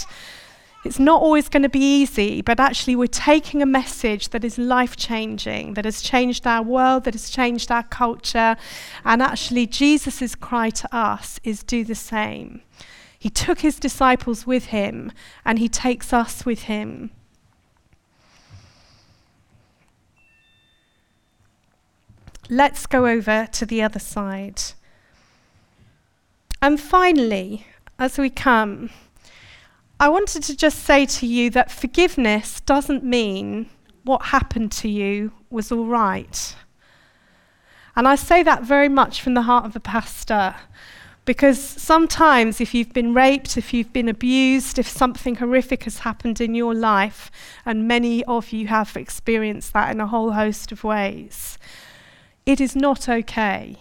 It's 0.85 0.99
not 0.99 1.21
always 1.21 1.49
going 1.49 1.63
to 1.63 1.69
be 1.69 2.01
easy, 2.01 2.41
but 2.41 2.59
actually, 2.59 2.95
we're 2.95 3.07
taking 3.07 3.61
a 3.61 3.65
message 3.65 4.29
that 4.29 4.45
is 4.45 4.57
life 4.57 4.95
changing, 4.95 5.73
that 5.73 5.83
has 5.83 6.01
changed 6.01 6.47
our 6.47 6.63
world, 6.63 7.03
that 7.03 7.13
has 7.13 7.29
changed 7.29 7.69
our 7.69 7.83
culture. 7.83 8.55
And 9.03 9.21
actually, 9.21 9.67
Jesus' 9.67 10.35
cry 10.35 10.69
to 10.69 10.95
us 10.95 11.39
is 11.43 11.63
do 11.63 11.83
the 11.83 11.95
same. 11.95 12.61
He 13.17 13.29
took 13.29 13.59
his 13.59 13.77
disciples 13.77 14.47
with 14.47 14.67
him, 14.67 15.11
and 15.43 15.59
he 15.59 15.67
takes 15.67 16.13
us 16.13 16.45
with 16.45 16.63
him. 16.63 17.11
Let's 22.49 22.85
go 22.85 23.05
over 23.05 23.47
to 23.51 23.65
the 23.65 23.81
other 23.81 23.99
side. 23.99 24.61
And 26.61 26.79
finally, 26.79 27.67
as 27.99 28.17
we 28.17 28.29
come, 28.29 28.89
I 29.99 30.07
wanted 30.07 30.43
to 30.43 30.55
just 30.55 30.83
say 30.83 31.05
to 31.05 31.27
you 31.27 31.49
that 31.49 31.71
forgiveness 31.71 32.61
doesn't 32.61 33.03
mean 33.03 33.69
what 34.03 34.27
happened 34.27 34.71
to 34.73 34.87
you 34.87 35.33
was 35.49 35.71
all 35.73 35.85
right. 35.85 36.55
And 37.97 38.07
I 38.07 38.15
say 38.15 38.41
that 38.43 38.63
very 38.63 38.87
much 38.87 39.21
from 39.21 39.33
the 39.33 39.41
heart 39.41 39.65
of 39.65 39.75
a 39.75 39.81
pastor. 39.81 40.55
Because 41.25 41.59
sometimes, 41.59 42.61
if 42.61 42.73
you've 42.73 42.93
been 42.93 43.13
raped, 43.13 43.57
if 43.57 43.73
you've 43.73 43.91
been 43.91 44.07
abused, 44.07 44.79
if 44.79 44.87
something 44.87 45.35
horrific 45.35 45.83
has 45.83 45.99
happened 45.99 46.39
in 46.39 46.55
your 46.55 46.73
life, 46.73 47.29
and 47.65 47.87
many 47.87 48.23
of 48.23 48.51
you 48.51 48.67
have 48.67 48.95
experienced 48.95 49.73
that 49.73 49.91
in 49.91 49.99
a 49.99 50.07
whole 50.07 50.31
host 50.31 50.71
of 50.71 50.85
ways, 50.85 51.59
it 52.45 52.61
is 52.61 52.75
not 52.75 53.09
okay. 53.09 53.75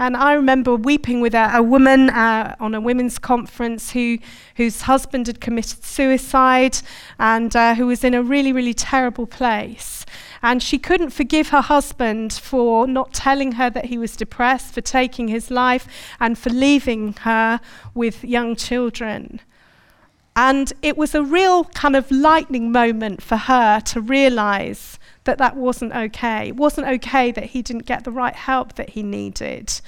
And 0.00 0.16
I 0.16 0.32
remember 0.32 0.76
weeping 0.76 1.20
with 1.20 1.34
a, 1.34 1.50
a 1.52 1.62
woman 1.62 2.08
uh, 2.08 2.56
on 2.58 2.74
a 2.74 2.80
women's 2.80 3.18
conference 3.18 3.90
who, 3.90 4.16
whose 4.56 4.80
husband 4.80 5.26
had 5.26 5.42
committed 5.42 5.84
suicide 5.84 6.78
and 7.18 7.54
uh, 7.54 7.74
who 7.74 7.86
was 7.86 8.02
in 8.02 8.14
a 8.14 8.22
really, 8.22 8.50
really 8.50 8.72
terrible 8.72 9.26
place. 9.26 10.06
And 10.42 10.62
she 10.62 10.78
couldn't 10.78 11.10
forgive 11.10 11.50
her 11.50 11.60
husband 11.60 12.32
for 12.32 12.86
not 12.86 13.12
telling 13.12 13.52
her 13.52 13.68
that 13.68 13.84
he 13.84 13.98
was 13.98 14.16
depressed, 14.16 14.72
for 14.72 14.80
taking 14.80 15.28
his 15.28 15.50
life, 15.50 15.86
and 16.18 16.38
for 16.38 16.48
leaving 16.48 17.12
her 17.20 17.60
with 17.92 18.24
young 18.24 18.56
children. 18.56 19.40
And 20.34 20.72
it 20.80 20.96
was 20.96 21.14
a 21.14 21.22
real 21.22 21.64
kind 21.64 21.94
of 21.94 22.10
lightning 22.10 22.72
moment 22.72 23.22
for 23.22 23.36
her 23.36 23.80
to 23.80 24.00
realize 24.00 24.98
that 25.24 25.38
that 25.38 25.56
wasn't 25.56 25.94
okay. 25.94 26.48
It 26.48 26.56
wasn't 26.56 26.88
okay 26.88 27.30
that 27.32 27.46
he 27.46 27.62
didn't 27.62 27.86
get 27.86 28.04
the 28.04 28.10
right 28.10 28.34
help 28.34 28.74
that 28.74 28.90
he 28.90 29.02
needed. 29.02 29.80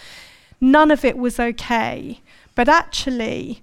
None 0.61 0.91
of 0.91 1.05
it 1.05 1.17
was 1.17 1.41
okay. 1.41 2.21
But 2.55 2.69
actually, 2.69 3.63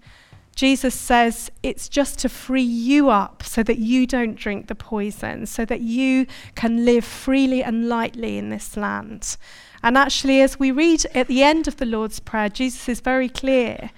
Jesus 0.56 0.94
says 0.94 1.52
it's 1.64 1.88
just 1.88 2.20
to 2.20 2.30
free 2.30 2.62
you 2.62 3.10
up 3.10 3.44
so 3.44 3.64
that 3.64 3.78
you 3.78 4.06
don't 4.06 4.36
drink 4.36 4.68
the 4.68 4.76
poison, 4.76 5.46
so 5.46 5.64
that 5.64 5.82
you 5.82 6.26
can 6.56 6.84
live 6.84 7.06
freely 7.06 7.64
and 7.64 7.88
lightly 7.88 8.38
in 8.38 8.50
this 8.50 8.76
land. 8.76 9.38
And 9.82 9.98
actually, 9.98 10.42
as 10.42 10.60
we 10.60 10.72
read 10.72 11.06
at 11.16 11.28
the 11.28 11.44
end 11.44 11.68
of 11.70 11.78
the 11.78 11.86
Lord's 11.86 12.20
Prayer, 12.20 12.50
Jesus 12.50 12.90
is 12.90 13.00
very 13.00 13.30
clear 13.30 13.92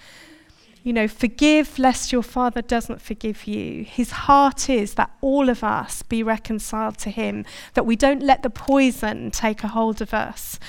you 0.83 0.93
know, 0.93 1.07
forgive 1.07 1.77
lest 1.77 2.11
your 2.11 2.23
Father 2.23 2.61
doesn't 2.61 3.01
forgive 3.01 3.45
you. 3.45 3.83
His 3.83 4.11
heart 4.11 4.69
is 4.69 4.95
that 4.95 5.11
all 5.21 5.49
of 5.49 5.63
us 5.63 6.01
be 6.01 6.23
reconciled 6.23 6.97
to 6.99 7.09
Him, 7.09 7.45
that 7.75 7.85
we 7.85 7.95
don't 7.95 8.23
let 8.23 8.41
the 8.41 8.49
poison 8.49 9.29
take 9.31 9.63
a 9.63 9.67
hold 9.67 10.01
of 10.01 10.13
us. 10.13 10.59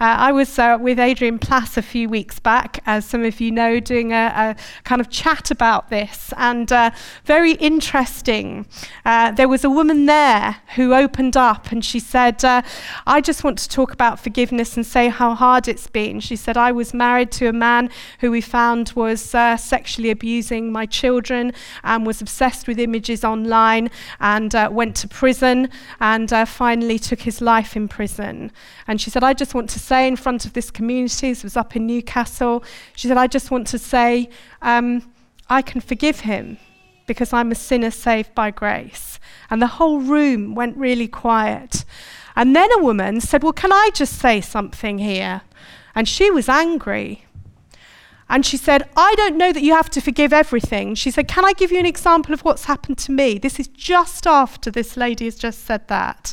Uh, 0.00 0.16
I 0.18 0.32
was 0.32 0.58
uh, 0.58 0.78
with 0.80 0.98
Adrian 0.98 1.38
Plass 1.38 1.76
a 1.76 1.82
few 1.82 2.08
weeks 2.08 2.40
back, 2.40 2.82
as 2.86 3.04
some 3.04 3.24
of 3.24 3.40
you 3.40 3.52
know, 3.52 3.78
doing 3.78 4.12
a, 4.12 4.32
a 4.34 4.82
kind 4.84 5.00
of 5.00 5.08
chat 5.08 5.50
about 5.50 5.90
this, 5.90 6.32
and 6.36 6.72
uh, 6.72 6.90
very 7.24 7.52
interesting. 7.52 8.66
Uh, 9.04 9.30
there 9.30 9.48
was 9.48 9.62
a 9.62 9.70
woman 9.70 10.06
there 10.06 10.56
who 10.76 10.94
opened 10.94 11.36
up 11.36 11.70
and 11.70 11.84
she 11.84 12.00
said, 12.00 12.44
uh, 12.44 12.62
I 13.06 13.20
just 13.20 13.44
want 13.44 13.58
to 13.58 13.68
talk 13.68 13.92
about 13.92 14.18
forgiveness 14.18 14.76
and 14.76 14.84
say 14.84 15.08
how 15.08 15.34
hard 15.34 15.68
it's 15.68 15.86
been. 15.86 16.20
She 16.20 16.36
said, 16.36 16.56
I 16.56 16.72
was 16.72 16.92
married 16.92 17.30
to 17.32 17.46
a 17.46 17.52
man 17.52 17.90
who 18.20 18.30
we 18.30 18.40
found 18.40 18.92
was 18.96 19.34
uh, 19.34 19.56
sexually 19.62 20.10
abusing 20.10 20.72
my 20.72 20.86
children 20.86 21.52
and 21.84 22.06
was 22.06 22.20
obsessed 22.20 22.66
with 22.66 22.78
images 22.78 23.24
online 23.24 23.90
and 24.20 24.54
uh, 24.54 24.68
went 24.70 24.96
to 24.96 25.08
prison 25.08 25.68
and 26.00 26.32
uh, 26.32 26.44
finally 26.44 26.98
took 26.98 27.20
his 27.20 27.40
life 27.40 27.76
in 27.76 27.88
prison. 27.88 28.50
And 28.86 29.00
she 29.00 29.10
said, 29.10 29.24
I 29.24 29.34
just 29.34 29.54
want 29.54 29.70
to 29.70 29.78
say 29.78 30.06
in 30.08 30.16
front 30.16 30.44
of 30.44 30.52
this 30.52 30.70
community, 30.70 31.28
this 31.28 31.44
was 31.44 31.56
up 31.56 31.76
in 31.76 31.86
Newcastle, 31.86 32.64
she 32.94 33.08
said, 33.08 33.16
I 33.16 33.26
just 33.26 33.50
want 33.50 33.66
to 33.68 33.78
say, 33.78 34.28
um, 34.62 35.12
I 35.48 35.62
can 35.62 35.80
forgive 35.80 36.20
him 36.20 36.58
because 37.06 37.32
I'm 37.32 37.50
a 37.50 37.56
sinner 37.56 37.90
saved 37.90 38.34
by 38.36 38.52
grace. 38.52 39.18
And 39.50 39.60
the 39.60 39.66
whole 39.66 40.00
room 40.00 40.54
went 40.54 40.76
really 40.76 41.08
quiet. 41.08 41.84
And 42.36 42.54
then 42.54 42.70
a 42.72 42.82
woman 42.82 43.20
said, 43.20 43.42
Well, 43.42 43.52
can 43.52 43.72
I 43.72 43.90
just 43.92 44.18
say 44.18 44.40
something 44.40 44.98
here? 44.98 45.42
And 45.94 46.08
she 46.08 46.30
was 46.30 46.48
angry 46.48 47.24
and 48.30 48.46
she 48.46 48.56
said, 48.56 48.88
I 48.96 49.12
don't 49.16 49.36
know 49.36 49.52
that 49.52 49.62
you 49.62 49.74
have 49.74 49.90
to 49.90 50.00
forgive 50.00 50.32
everything. 50.32 50.94
She 50.94 51.10
said, 51.10 51.26
Can 51.26 51.44
I 51.44 51.52
give 51.52 51.72
you 51.72 51.80
an 51.80 51.84
example 51.84 52.32
of 52.32 52.42
what's 52.42 52.66
happened 52.66 52.96
to 52.98 53.12
me? 53.12 53.38
This 53.38 53.58
is 53.58 53.66
just 53.66 54.24
after 54.24 54.70
this 54.70 54.96
lady 54.96 55.24
has 55.24 55.34
just 55.34 55.64
said 55.66 55.88
that. 55.88 56.32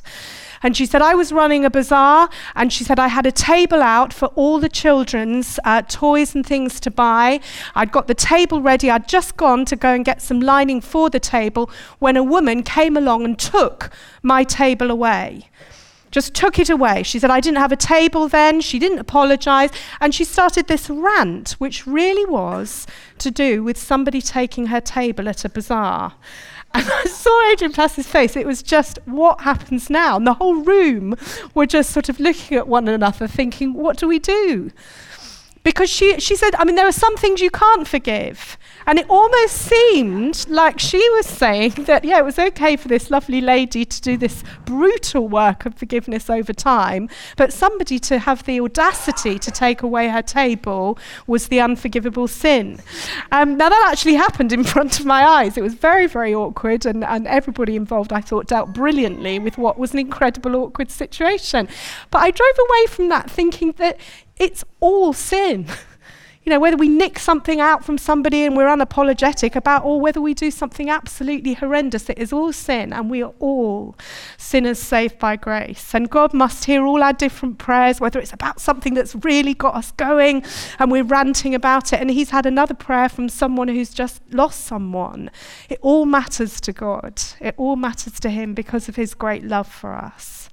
And 0.62 0.78
she 0.78 0.86
said, 0.86 1.02
I 1.02 1.16
was 1.16 1.32
running 1.32 1.66
a 1.66 1.72
bazaar, 1.72 2.30
and 2.56 2.72
she 2.72 2.84
said, 2.84 3.00
I 3.00 3.08
had 3.08 3.26
a 3.26 3.32
table 3.32 3.82
out 3.82 4.14
for 4.14 4.28
all 4.30 4.60
the 4.60 4.70
children's 4.70 5.60
uh, 5.66 5.82
toys 5.82 6.36
and 6.36 6.46
things 6.46 6.80
to 6.82 6.92
buy. 6.92 7.40
I'd 7.74 7.92
got 7.92 8.08
the 8.08 8.16
table 8.16 8.62
ready. 8.62 8.92
I'd 8.92 9.08
just 9.08 9.36
gone 9.36 9.66
to 9.66 9.76
go 9.76 9.94
and 9.94 10.06
get 10.06 10.22
some 10.22 10.40
lining 10.40 10.82
for 10.82 11.10
the 11.10 11.20
table 11.20 11.70
when 11.98 12.16
a 12.16 12.24
woman 12.24 12.62
came 12.62 12.96
along 12.96 13.26
and 13.26 13.40
took 13.40 13.92
my 14.22 14.44
table 14.44 14.92
away 14.92 15.50
just 16.18 16.34
took 16.34 16.58
it 16.58 16.68
away. 16.68 17.04
She 17.04 17.20
said, 17.20 17.30
I 17.30 17.40
didn't 17.40 17.60
have 17.60 17.72
a 17.72 17.76
table 17.76 18.28
then. 18.28 18.60
She 18.60 18.80
didn't 18.80 18.98
apologize. 18.98 19.70
And 20.02 20.16
she 20.16 20.24
started 20.24 20.66
this 20.66 20.90
rant, 20.90 21.52
which 21.60 21.86
really 21.86 22.26
was 22.26 22.88
to 23.20 23.30
do 23.30 23.64
with 23.64 23.78
somebody 23.78 24.20
taking 24.20 24.66
her 24.68 24.82
table 24.82 25.30
at 25.30 25.46
a 25.46 25.50
bazaar. 25.50 26.16
And 26.74 26.90
I 26.92 27.04
saw 27.04 27.52
Adrian 27.52 27.72
Plass's 27.72 28.08
face. 28.08 28.36
It 28.36 28.48
was 28.48 28.64
just, 28.64 28.98
what 29.06 29.42
happens 29.42 29.92
now? 29.92 30.18
And 30.18 30.26
the 30.26 30.34
whole 30.34 30.56
room 30.56 31.16
were 31.54 31.68
just 31.68 31.92
sort 31.92 32.10
of 32.10 32.20
looking 32.20 32.58
at 32.58 32.68
one 32.68 32.88
another, 32.88 33.28
thinking, 33.28 33.76
what 33.76 33.98
do 33.98 34.08
we 34.08 34.18
do? 34.18 34.72
Because 35.68 35.90
she, 35.90 36.18
she 36.22 36.38
said, 36.38 36.56
I 36.56 36.64
mean, 36.64 36.76
there 36.76 36.88
are 36.88 36.94
some 36.94 37.18
things 37.18 37.42
you 37.42 37.52
can't 37.52 37.86
forgive. 37.86 38.58
And 38.86 38.98
it 38.98 39.06
almost 39.10 39.54
seemed 39.54 40.48
like 40.48 40.80
she 40.80 40.98
was 41.10 41.26
saying 41.26 41.72
that, 41.80 42.06
yeah, 42.06 42.20
it 42.20 42.24
was 42.24 42.40
okay 42.40 42.78
for 42.78 42.88
this 42.88 43.12
lovely 43.12 43.42
lady 43.42 43.84
to 43.84 44.02
do 44.02 44.16
this 44.16 44.46
brutal 44.64 45.28
work 45.28 45.66
of 45.66 45.76
forgiveness 45.76 46.30
over 46.30 46.54
time, 46.54 47.10
but 47.36 47.52
somebody 47.52 48.00
to 48.00 48.20
have 48.20 48.46
the 48.46 48.62
audacity 48.62 49.38
to 49.38 49.52
take 49.52 49.82
away 49.82 50.08
her 50.08 50.22
table 50.22 50.98
was 51.28 51.50
the 51.50 51.60
unforgivable 51.60 52.30
sin. 52.30 52.80
Um, 53.34 53.58
now, 53.58 53.68
that 53.68 53.90
actually 53.92 54.14
happened 54.14 54.54
in 54.54 54.64
front 54.74 55.02
of 55.02 55.06
my 55.06 55.26
eyes. 55.26 55.58
It 55.58 55.64
was 55.64 55.74
very, 55.74 56.08
very 56.08 56.34
awkward, 56.34 56.86
and, 56.86 57.04
and 57.04 57.28
everybody 57.28 57.76
involved, 57.76 58.14
I 58.14 58.22
thought, 58.22 58.48
dealt 58.48 58.72
brilliantly 58.72 59.38
with 59.38 59.58
what 59.58 59.78
was 59.78 59.92
an 59.92 60.00
incredible, 60.00 60.56
awkward 60.56 60.92
situation. 60.92 61.68
But 62.10 62.20
I 62.20 62.32
drove 62.32 62.58
away 62.58 62.86
from 62.88 63.10
that 63.10 63.30
thinking 63.30 63.74
that 63.80 64.00
it's 64.40 64.64
all 64.80 65.14
sin. 65.14 65.68
you 66.48 66.54
know, 66.54 66.62
whether 66.62 66.78
we 66.78 66.88
nick 66.88 67.20
something 67.20 67.60
out 67.60 67.84
from 67.84 67.98
somebody 67.98 68.46
and 68.46 68.56
we're 68.56 68.70
unapologetic 68.70 69.54
about, 69.54 69.84
or 69.84 70.00
whether 70.00 70.22
we 70.22 70.34
do 70.34 70.50
something 70.50 70.90
absolutely 70.90 71.56
horrendous, 71.56 72.10
it 72.10 72.18
is 72.18 72.32
all 72.32 72.54
sin, 72.54 72.94
and 72.94 73.12
we 73.12 73.22
are 73.22 73.34
all 73.40 73.98
sinners 74.38 74.80
saved 74.80 75.20
by 75.20 75.36
grace. 75.36 75.94
And 75.94 76.10
God 76.10 76.34
must 76.34 76.64
hear 76.64 76.86
all 76.86 77.04
our 77.04 77.12
different 77.12 77.58
prayers, 77.58 78.00
whether 78.00 78.18
it's 78.18 78.32
about 78.32 78.62
something 78.62 78.94
that's 78.94 79.14
really 79.14 79.54
got 79.54 79.76
us 79.76 79.92
going 79.92 80.42
and 80.80 80.90
we're 80.90 81.04
ranting 81.04 81.54
about 81.54 81.92
it, 81.92 82.00
and 82.00 82.10
He's 82.10 82.30
had 82.30 82.46
another 82.46 82.74
prayer 82.74 83.10
from 83.10 83.28
someone 83.28 83.68
who's 83.68 83.94
just 83.94 84.22
lost 84.34 84.62
someone. 84.62 85.30
It 85.68 85.80
all 85.82 86.06
matters 86.06 86.62
to 86.62 86.72
God, 86.72 87.22
it 87.42 87.56
all 87.58 87.76
matters 87.76 88.22
to 88.22 88.30
Him 88.30 88.54
because 88.54 88.88
of 88.88 88.96
His 88.96 89.14
great 89.14 89.44
love 89.44 89.68
for 89.68 89.94
us. 89.94 90.47